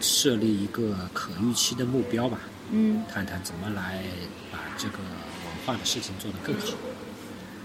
[0.00, 2.38] 设立一个可预期的目标吧，
[2.70, 3.04] 嗯。
[3.12, 4.02] 看看怎么来
[4.50, 6.74] 把这个文化的事情做得更好。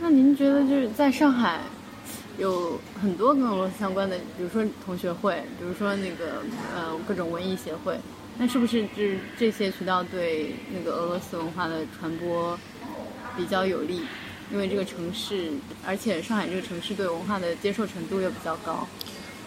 [0.01, 1.61] 那您觉得就是在上海
[2.37, 6.43] 有很多跟俄罗斯相关的，比如说同学会，比如说那个
[6.75, 7.97] 呃各种文艺协会，
[8.39, 12.57] 那是不是就是这些渠道对那个俄罗斯文化的传播
[13.35, 14.01] 比较有利？
[14.51, 15.51] 因为这个城市，
[15.85, 18.87] 而且上海这个城市对文化的接受程度又比较高。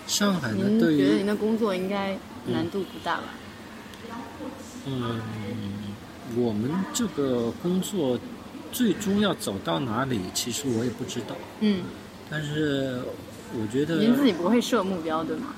[0.07, 3.24] 上海呢，您对于觉得您的工作应该难度不大吧？
[4.86, 5.20] 嗯，
[6.36, 8.18] 我们这个工作
[8.72, 11.34] 最终要走到哪里，其实我也不知道。
[11.61, 11.82] 嗯，
[12.28, 13.01] 但是
[13.55, 15.55] 我觉得您自己不会设目标对吗？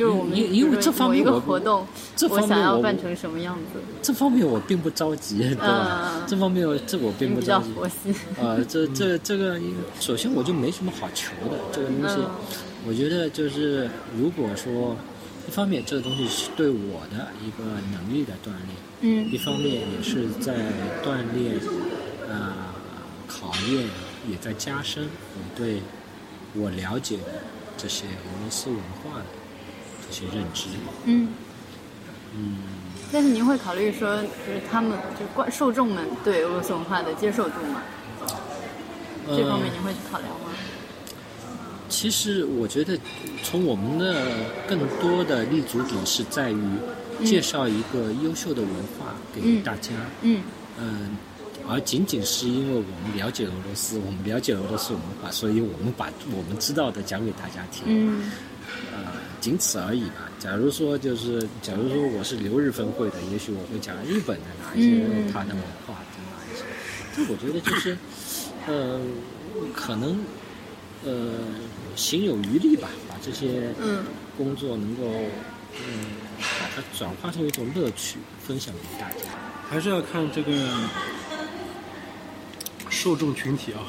[0.00, 1.86] 就是我们因因为这方面一个活动，
[2.16, 3.78] 这我想方面我要办成什么样子？
[4.00, 6.12] 这方面我并不着急，对吧？
[6.14, 7.70] 嗯这方面我这我并不着急。
[7.74, 8.14] 佛系。
[8.40, 12.30] 呃，这这这个，因为首先我就没什么好求的，这个东西，嗯
[12.88, 14.96] 我觉得就是如果说，
[15.46, 20.54] 一方面这个东西是对我的一个能力的锻炼，嗯一方面也是在
[21.04, 21.60] 锻炼，
[22.26, 22.54] 呃，
[23.28, 23.84] 考验，
[24.30, 25.82] 也在加深我对
[26.54, 27.42] 我了解的
[27.76, 29.26] 这些俄罗斯文化的
[30.10, 30.66] 这些认知。
[31.04, 31.28] 嗯。
[32.36, 32.58] 嗯，
[33.12, 37.82] 但是您会考虑说，就是他们就是观受众们对俄罗斯文化的接受度吗？
[39.26, 40.52] 这方面呃您会去考量吗？
[41.88, 42.96] 其实我觉得，
[43.42, 44.24] 从我们的
[44.68, 46.60] 更多的立足点是在于
[47.24, 49.90] 介绍一个优秀的文化给嗯大家。
[50.22, 50.42] 嗯
[50.78, 51.16] 嗯，
[51.68, 57.82] 而仅仅是因为我们了解俄罗斯，我们了解俄罗斯文化，所以我们把我们知道的讲给大家听。
[57.88, 58.30] 嗯
[58.92, 58.98] 呃，
[59.40, 60.28] 仅此而已吧。
[60.38, 66.64] 假如说就是，假如说我是留日分会的，也许我会讲日本的哪一些嗯它的文化，哪一些。
[67.16, 67.96] 这我觉得就是，
[68.66, 69.00] 呃，
[69.74, 70.20] 可能
[71.04, 71.32] 呃
[71.96, 74.04] 行有余力吧，把这些嗯
[74.36, 75.04] 工作能够
[75.74, 76.06] 嗯
[76.38, 79.30] 把它转化成一种乐趣，分享给大家。
[79.68, 80.52] 还是要看这个
[82.88, 83.80] 受众群体啊，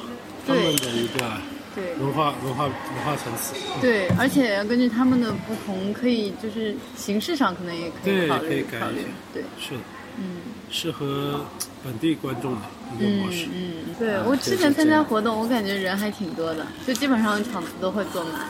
[0.46, 1.36] 他对们的一个
[1.74, 3.54] 对文化文化文化层次。
[3.80, 9.08] 对，而且根据他们的不同，可以就是形式上可能也可以对考虑可以改考虑一下。
[9.32, 9.80] 对，是的，
[10.18, 10.36] 嗯
[10.70, 11.44] 适合
[11.84, 12.60] 本地观众的
[12.96, 13.46] 一个嗯模式。
[13.52, 18.40] 嗯，对啊我之前参加活动，我感觉人还挺多的，就基本上场子都会坐满。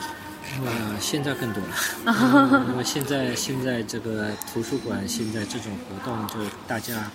[0.65, 1.75] 呃，现在更多了，
[2.69, 6.35] 那么现在现在这个图书馆现在这种活动，就
[6.67, 7.11] 大家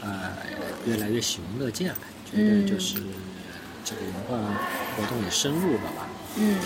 [0.00, 0.30] 呃
[0.86, 1.98] 越来越喜闻乐见了，
[2.30, 2.98] 觉得嗯就是
[3.88, 4.54] 这个文化
[4.96, 6.06] 活动也深入了吧。
[6.36, 6.58] 嗯。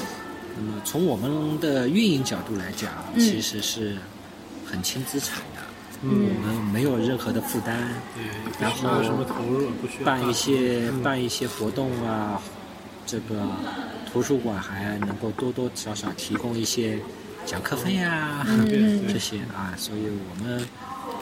[0.57, 3.21] 那么从我们的运营角度来讲，嗯。
[3.21, 3.97] 其实是
[4.67, 5.61] 很轻资产的，
[6.03, 7.77] 嗯，我们没有任何的负担，
[8.15, 8.25] 对，
[8.61, 11.03] 然后什么投入，不需要办一些嗯。
[11.03, 12.43] 办一些活动啊，
[13.07, 13.47] 这个
[14.13, 16.99] 图书馆还能够多多少少提供一些
[17.47, 20.67] 讲课费啊，嗯 嗯这些啊，所以我们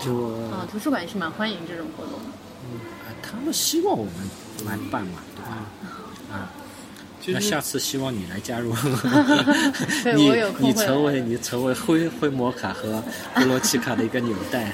[0.04, 2.30] 就、啊，图书馆也是蛮欢迎这种活动的。
[3.06, 4.12] 呃他们希望我们
[4.66, 5.66] 来办嘛，对吧？
[6.32, 6.50] 啊，
[7.34, 8.74] 那下次希望你来加入，
[10.16, 13.02] 你你成为你成为灰灰摩卡和
[13.34, 14.72] 布罗奇卡的一个纽带。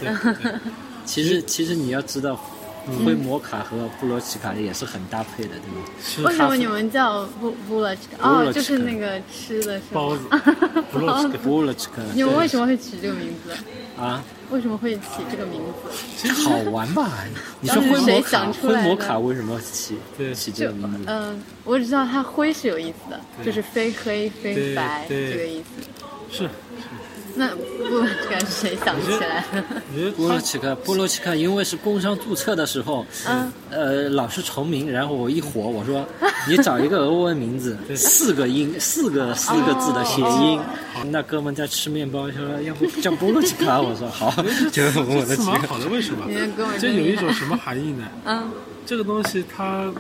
[1.05, 2.56] 其实其实你要知道，嗯
[3.05, 6.29] 灰摩卡和布罗奇卡也是很搭配的，对吗？
[6.31, 8.29] 为什么你们叫布布罗奇卡？
[8.29, 10.23] 哦，就是那个吃的是包子，
[10.93, 13.53] 布罗奇卡 布罗奇卡，你们为什么会取这个名字？
[14.01, 14.23] 啊？
[14.51, 16.29] 为什么会起这个名字？
[16.49, 17.11] 好玩吧？
[17.61, 21.05] 你说灰摩卡，想出来的灰摩卡为什么起对起这个名字？
[21.07, 25.89] 嗯、我只知道它灰是有意思的，就是非黑非白这个意思。
[26.31, 26.49] 是，
[27.39, 29.63] 那布勒奇卡是谁想起来的？
[29.93, 36.05] 我觉得布罗他奇卡，布罗奇卡，因为是工商注册的时候，嗯呃，老是重名，然后我一火，我说
[36.49, 40.61] 你找一个俄文名字， 四个音，四个四个字的谐音。
[41.11, 44.31] 那哥们在吃面包，说要不叫波罗奇卡，我说好，
[44.73, 45.37] 就我的
[45.69, 46.27] 好的，为什么
[46.81, 48.09] 这有一种什么含义呢？
[48.25, 48.51] 嗯，
[48.87, 49.93] 这个东西它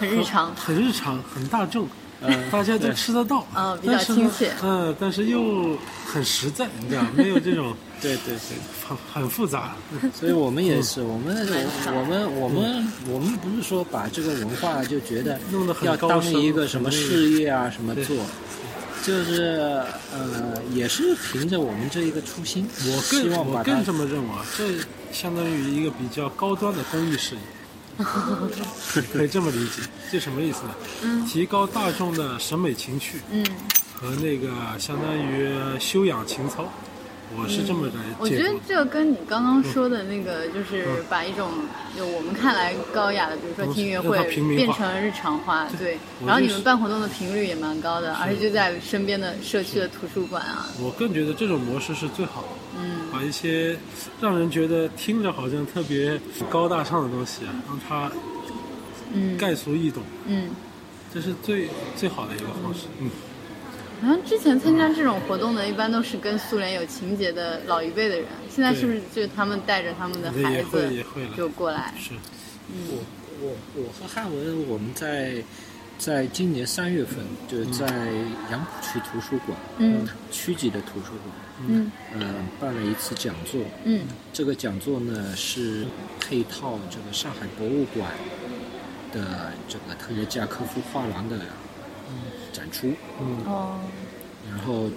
[0.00, 0.52] 很日常。
[0.56, 1.86] 很日常，很大众，
[2.20, 4.52] 嗯大家都吃得到，哦比较但是呢亲切。
[4.62, 8.56] 嗯，但是又很实在，你知道， 没有这种对对对，
[8.88, 9.76] 很很复杂。
[10.12, 11.36] 所以我们也是，我们
[11.94, 18.16] 我们我们我们不是说把这个文化就觉得弄得很要当高深一个什么事业啊什么做，
[19.04, 19.80] 就是
[20.12, 24.64] 呃也是凭着我们这一个初心，我希更我望把更这么认为啊，这
[25.12, 27.40] 相当于一个比较高端的公益事业。
[29.12, 29.82] 可以这么理解。
[30.10, 30.74] 这什么意思呢？
[31.02, 33.44] 嗯提高大众的审美情趣嗯，
[33.94, 36.64] 和那个相当于修养情操，
[37.36, 38.48] 我是这么来我觉得。
[38.66, 41.50] 这个跟你刚刚说的那个，就是把一种
[41.96, 44.18] 就我们看来高雅的，比如说听音乐会
[44.56, 45.98] 变成日常化，对。
[46.24, 52.48] 然后你们办活动的频率也蛮高的，而且就在身边的社区的图书馆啊，我更觉得这种模式是最好的，
[52.78, 53.08] 嗯。
[53.12, 53.76] 把一些
[54.20, 56.20] 让人觉得听着好像特别
[56.50, 58.10] 高大上的东西啊，让它
[59.12, 59.36] 嗯。
[59.36, 60.50] 概俗易懂，嗯。
[61.12, 62.80] 这是最最好的一个方式。
[63.00, 63.10] 嗯，
[64.00, 71.04] 好像之前参加这种活动的，一般都是跟苏联有情节的老一辈的人，现在是不是就他们带着他们的孩子
[71.36, 71.92] 就过来？
[71.98, 72.14] 是，
[72.70, 73.04] 我
[73.40, 75.42] 我我和汉文，我们在
[75.98, 77.18] 在今年三月份，
[77.48, 77.86] 就是在
[78.50, 80.06] 杨浦区图书馆，嗯。
[80.30, 81.34] 区级的图书馆，
[81.66, 81.90] 嗯。
[82.18, 83.60] 呃，办了一次讲座。
[83.84, 84.02] 嗯。
[84.32, 85.86] 这个讲座呢是
[86.20, 88.12] 配套这个上海博物馆
[89.12, 91.36] 的这个特约加科夫画廊的
[92.52, 93.78] 展出，嗯，哦。
[94.50, 94.90] 然后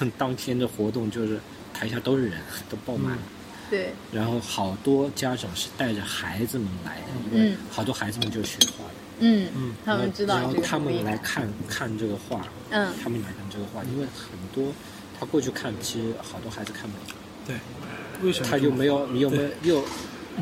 [0.00, 1.38] 嗯当天的活动就是
[1.72, 2.38] 台下都是人，
[2.68, 3.12] 都爆满。
[3.12, 3.22] 了。
[3.70, 3.92] 对。
[4.12, 7.56] 然后好多家长是带着孩子们来的，因为嗯。
[7.70, 12.92] 好多孩子们就是学画的，嗯嗯他们知道然后他们来看看这个画，嗯。
[13.02, 14.72] 他们来看这个画，因为很多
[15.18, 17.56] 他过去看，其实好多孩子看不懂，对，
[18.22, 19.84] 为什么他就没有，你有没有有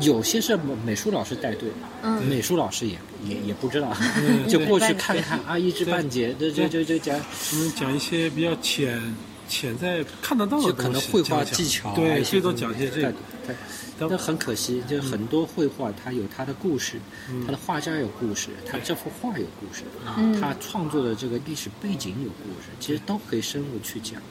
[0.01, 1.69] 有些是美美术老师带队，
[2.03, 2.25] 嗯。
[2.25, 4.47] 美术老师也也也不知道，嗯。
[4.47, 7.19] 就过去看看啊，一知半解，这这这这讲，
[7.51, 9.15] 我们讲一些比较浅
[9.47, 13.13] 潜在看得到的就，可能绘画技巧啊，对，最多讲些这个。
[13.45, 13.55] 对，
[13.99, 17.45] 但那很可惜，就很多绘画它有它的故事，嗯。
[17.45, 19.83] 他的画家有故事，它这幅画有故事，
[20.17, 20.39] 嗯。
[20.39, 24.21] 他创作的这个历史背景有故事，其实都可以深入去讲。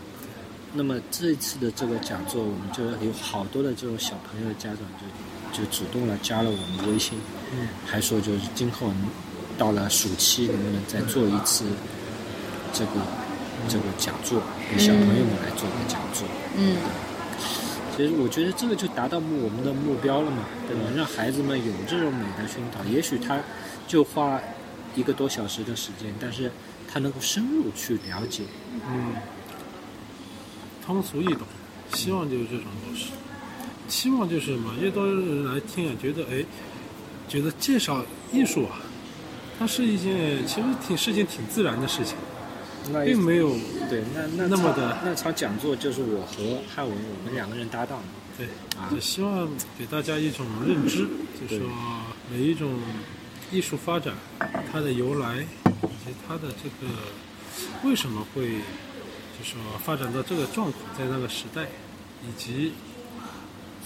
[0.72, 5.06] 那么这一次的这个讲座，我们就有好多的这种小朋友家长就
[5.57, 7.18] 就主动了加了我们微信，
[7.52, 8.92] 嗯还说就是今后
[9.57, 11.64] 到了暑期能不能再做一次
[12.74, 12.92] 这个
[13.66, 16.28] 这个讲座，给小朋友们来做个讲座。
[16.59, 16.76] 嗯
[17.96, 20.82] 其实我觉得这个就达到我们的目标了嘛，对吧？
[20.94, 23.40] 让孩子们有这种美的熏陶，也许他
[23.88, 24.38] 就花
[24.94, 26.52] 一个多小时的时间，但是
[26.86, 28.42] 他能够深入去了解。
[28.86, 29.14] 嗯，
[30.84, 31.46] 通俗易懂，
[31.94, 33.07] 希望就是这种模式。
[33.89, 36.45] 希望就是什么，越多人来听啊，觉得哎，
[37.28, 38.80] 觉得介绍艺术啊，
[39.59, 42.16] 它是一件其实挺是件挺自然的事情，
[42.91, 43.51] 那并没有
[43.89, 48.05] 对，那那那么的那场讲座就是我和汉文我们两个人搭档的。
[48.39, 48.47] 对，
[48.78, 51.07] 啊就希望给大家一种认知，
[51.41, 51.68] 就对说
[52.30, 52.78] 每一种
[53.51, 54.14] 艺术发展
[54.70, 56.93] 它的由来，以及它的这个
[57.82, 58.59] 为什么会
[59.39, 61.62] 就说发展到这个状况，在那个时代，
[62.22, 62.72] 以及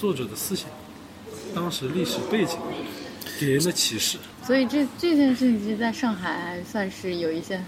[0.01, 0.67] 作者的思想，
[1.55, 2.57] 当时历史背景
[3.39, 7.63] 给人的启示，所以这这件事情其实在上海算是有一些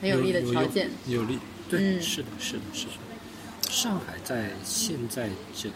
[0.00, 0.90] 很有利的条件。
[1.06, 1.38] 有利。
[1.68, 2.92] 对，嗯是的，是的，是的。
[3.70, 5.74] 上海在现在这个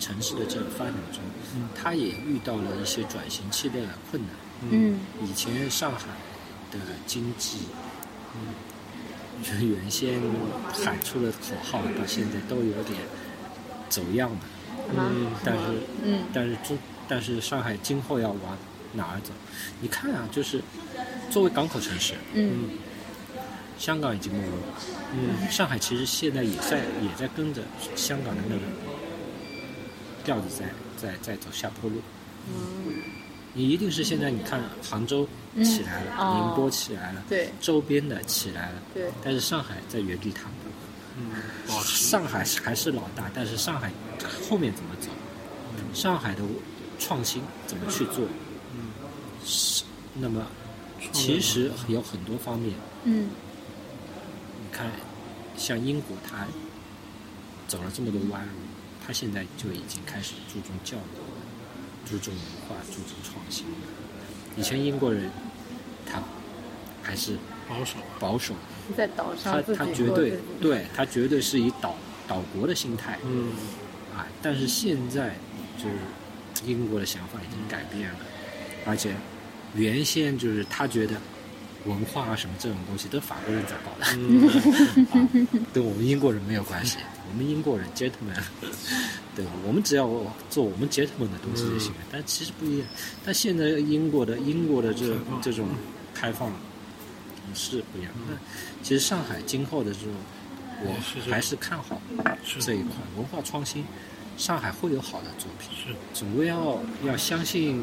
[0.00, 1.20] 城市的这个发展中，
[1.54, 3.78] 嗯它也遇到了一些转型期的
[4.10, 4.30] 困难。
[4.70, 6.06] 嗯以前上海
[6.72, 7.58] 的经济，
[8.34, 8.54] 嗯，
[9.44, 10.20] 就原先
[10.72, 12.98] 喊出的口号，到现在都有点
[13.88, 14.38] 走样了。
[14.96, 15.10] 啊
[15.44, 15.62] 但是，
[16.04, 16.20] 嗯。
[16.32, 18.58] 但是中，但是上海今后要往
[18.92, 19.32] 哪儿走？
[19.80, 20.62] 你看啊，就是
[21.30, 22.70] 作为港口城市，嗯。
[23.78, 24.78] 香港已经没落了，
[25.12, 27.62] 嗯上海其实现在也在也在跟着
[27.96, 28.60] 香港的那个
[30.22, 30.66] 调子在
[30.96, 31.96] 在在走下坡路。
[32.48, 32.94] 嗯，
[33.54, 35.26] 你一定是现在你看杭州
[35.64, 37.50] 起来了，宁波起来了，对。
[37.60, 40.61] 周边的起来了，对，但是上海在原地踏步。
[41.16, 41.32] 嗯，
[41.84, 43.90] 上海还是老大，但是上海
[44.48, 45.08] 后面怎么走？
[45.92, 46.42] 上海的
[46.98, 48.24] 创新怎么去做？
[48.74, 48.90] 嗯
[49.44, 49.84] 是
[50.14, 50.46] 那么
[51.12, 53.28] 其实有很多方面，嗯
[54.60, 54.90] 你看，
[55.56, 56.46] 像英国，它
[57.66, 58.52] 走了这么多弯路，
[59.04, 63.66] 它现在就已经开始注重教育，注重文化，注重创新。
[64.56, 65.30] 以前英国人，
[66.06, 66.22] 他
[67.02, 67.36] 还是
[67.68, 68.54] 保守，保守，
[68.96, 71.96] 在岛上他他绝对对他绝对是以岛
[72.28, 73.52] 岛国的心态嗯
[74.16, 75.34] 啊，但是现在
[75.78, 75.94] 就是
[76.66, 78.18] 英国的想法已经改变了，
[78.84, 79.14] 而且
[79.74, 81.14] 原先就是他觉得
[81.86, 84.48] 文化啊什么这种东西都法国人在搞的，嗯
[85.12, 85.28] 啊，
[85.72, 86.98] 跟我们英国人没有关系。
[87.30, 88.38] 我们英国人 gentleman，
[89.34, 90.06] 对吧，我们只要
[90.50, 91.98] 做我们 gentleman 的东西就行了。
[92.12, 92.86] 但其实不一样。
[93.24, 95.66] 但现在英国的英国的这种这种
[96.12, 96.52] 开放
[97.54, 98.12] 是不一样。
[98.28, 98.36] 那
[98.82, 100.12] 其实上海今后的这种，
[100.84, 102.00] 我还是看好
[102.58, 103.84] 这一块文化创新，
[104.36, 105.70] 上海会有好的作品。
[105.76, 107.82] 是总归要要相信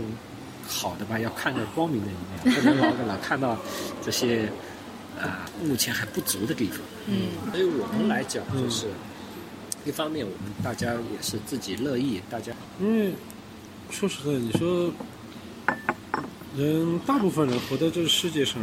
[0.68, 3.58] 好的吧，要看到光明的一面，不能老老看到
[4.04, 4.52] 这些
[5.20, 6.80] 啊、目前还不足的地方。
[7.08, 8.88] 嗯对于我们来讲，就是、
[9.86, 13.14] 一方面我们大家也是自己乐意，大家因为
[13.90, 14.92] 说实在，你说
[16.56, 18.62] 人大部分人活在这个世界上，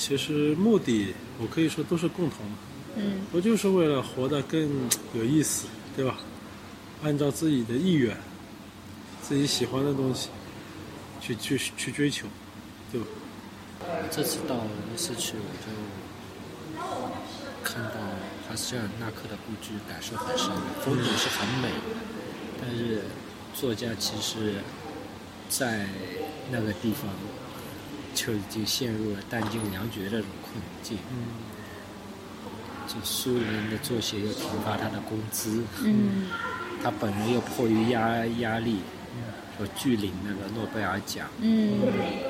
[0.00, 2.52] 其实目的我可以说都是共同的，
[2.96, 4.58] 嗯不就是为了活得更
[5.12, 6.18] 有意思，对吧？
[7.04, 8.16] 按照自己的意愿，
[9.20, 10.30] 自己喜欢的东西
[11.20, 12.26] 去去去追求，
[12.90, 13.06] 对吧？
[13.80, 16.80] 我这次到尼斯去，我就
[17.62, 18.00] 看到
[18.48, 20.50] 哈斯加尔纳克的故居，感受很深，
[20.82, 21.68] 风景是很美，
[22.58, 23.02] 但是
[23.54, 24.54] 作家其实，
[25.50, 25.86] 在
[26.50, 27.10] 那个地方
[28.14, 30.98] 就已经陷入了弹尽粮绝的这种困境。
[31.12, 31.24] 嗯
[32.88, 36.26] 就苏联的作协又停发他的工资，嗯
[36.82, 38.80] 他本人又迫于压压力，
[39.56, 41.28] 说拒领那个诺贝尔奖。
[41.38, 41.78] 嗯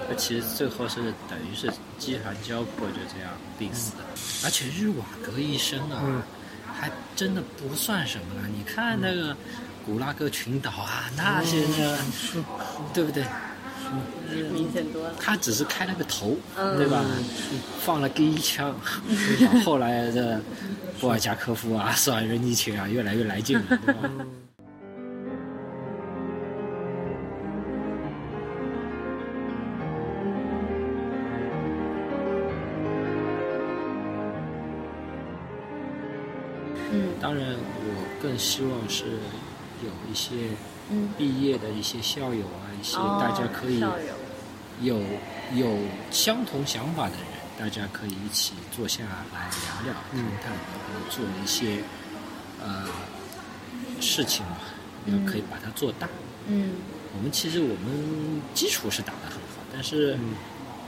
[0.07, 1.01] 那其实最后是
[1.31, 4.05] 等于是饥寒交迫就这样病死的，
[4.45, 6.23] 而且日瓦格医生啊，嗯
[6.79, 8.47] 还真的不算什么了。
[8.47, 9.35] 你看那个
[9.87, 12.39] 古拉格群岛啊，那些呢，是
[12.93, 13.25] 对不对？
[14.53, 15.15] 明显多了。
[15.21, 17.05] 他只是开了个头，嗯对吧？
[17.81, 18.75] 放了第一枪，
[19.65, 20.41] 后来的
[21.01, 24.11] 波尔加科夫啊、索尔仁尼琴啊，越来越来劲了，对吧？
[36.93, 39.05] 嗯当然，我更希望是
[39.85, 40.35] 有一些
[40.91, 43.81] 嗯，毕业的一些校友啊，一些哦大家可以
[44.83, 45.01] 有
[45.55, 45.77] 有
[46.11, 47.25] 相同想法的人，
[47.59, 49.49] 大家可以一起坐下来
[49.85, 51.83] 聊聊、谈谈，然后做一些
[52.63, 52.87] 呃
[54.01, 54.59] 事情嘛，
[55.07, 56.09] 然后可以把它做大。
[56.47, 56.73] 嗯。
[57.17, 60.35] 我们其实我们基础是打得很好，但是嗯。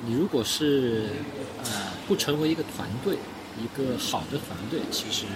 [0.05, 1.11] 你如果是
[1.63, 1.71] 呃
[2.09, 3.17] 不成为一个团队，
[3.57, 5.27] 一个好的团队，其实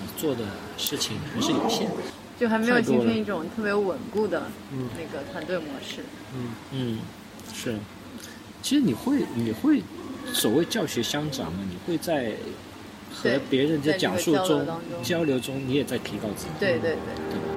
[0.00, 0.44] 你做的
[0.76, 1.96] 事情还是有限的。
[2.38, 4.88] 就还没有形成一种特别稳固的嗯。
[4.96, 6.04] 那个团队模式。
[6.32, 6.54] 嗯。
[6.70, 6.98] 嗯，
[7.52, 7.76] 是。
[8.62, 9.82] 其实你会你会
[10.32, 11.58] 所谓教学相长嘛？
[11.68, 12.32] 你会在
[13.12, 14.66] 和别人在讲述中
[15.02, 16.50] 交流中，你也在提高自己。
[16.58, 16.96] 对对对，
[17.30, 17.53] 对吧？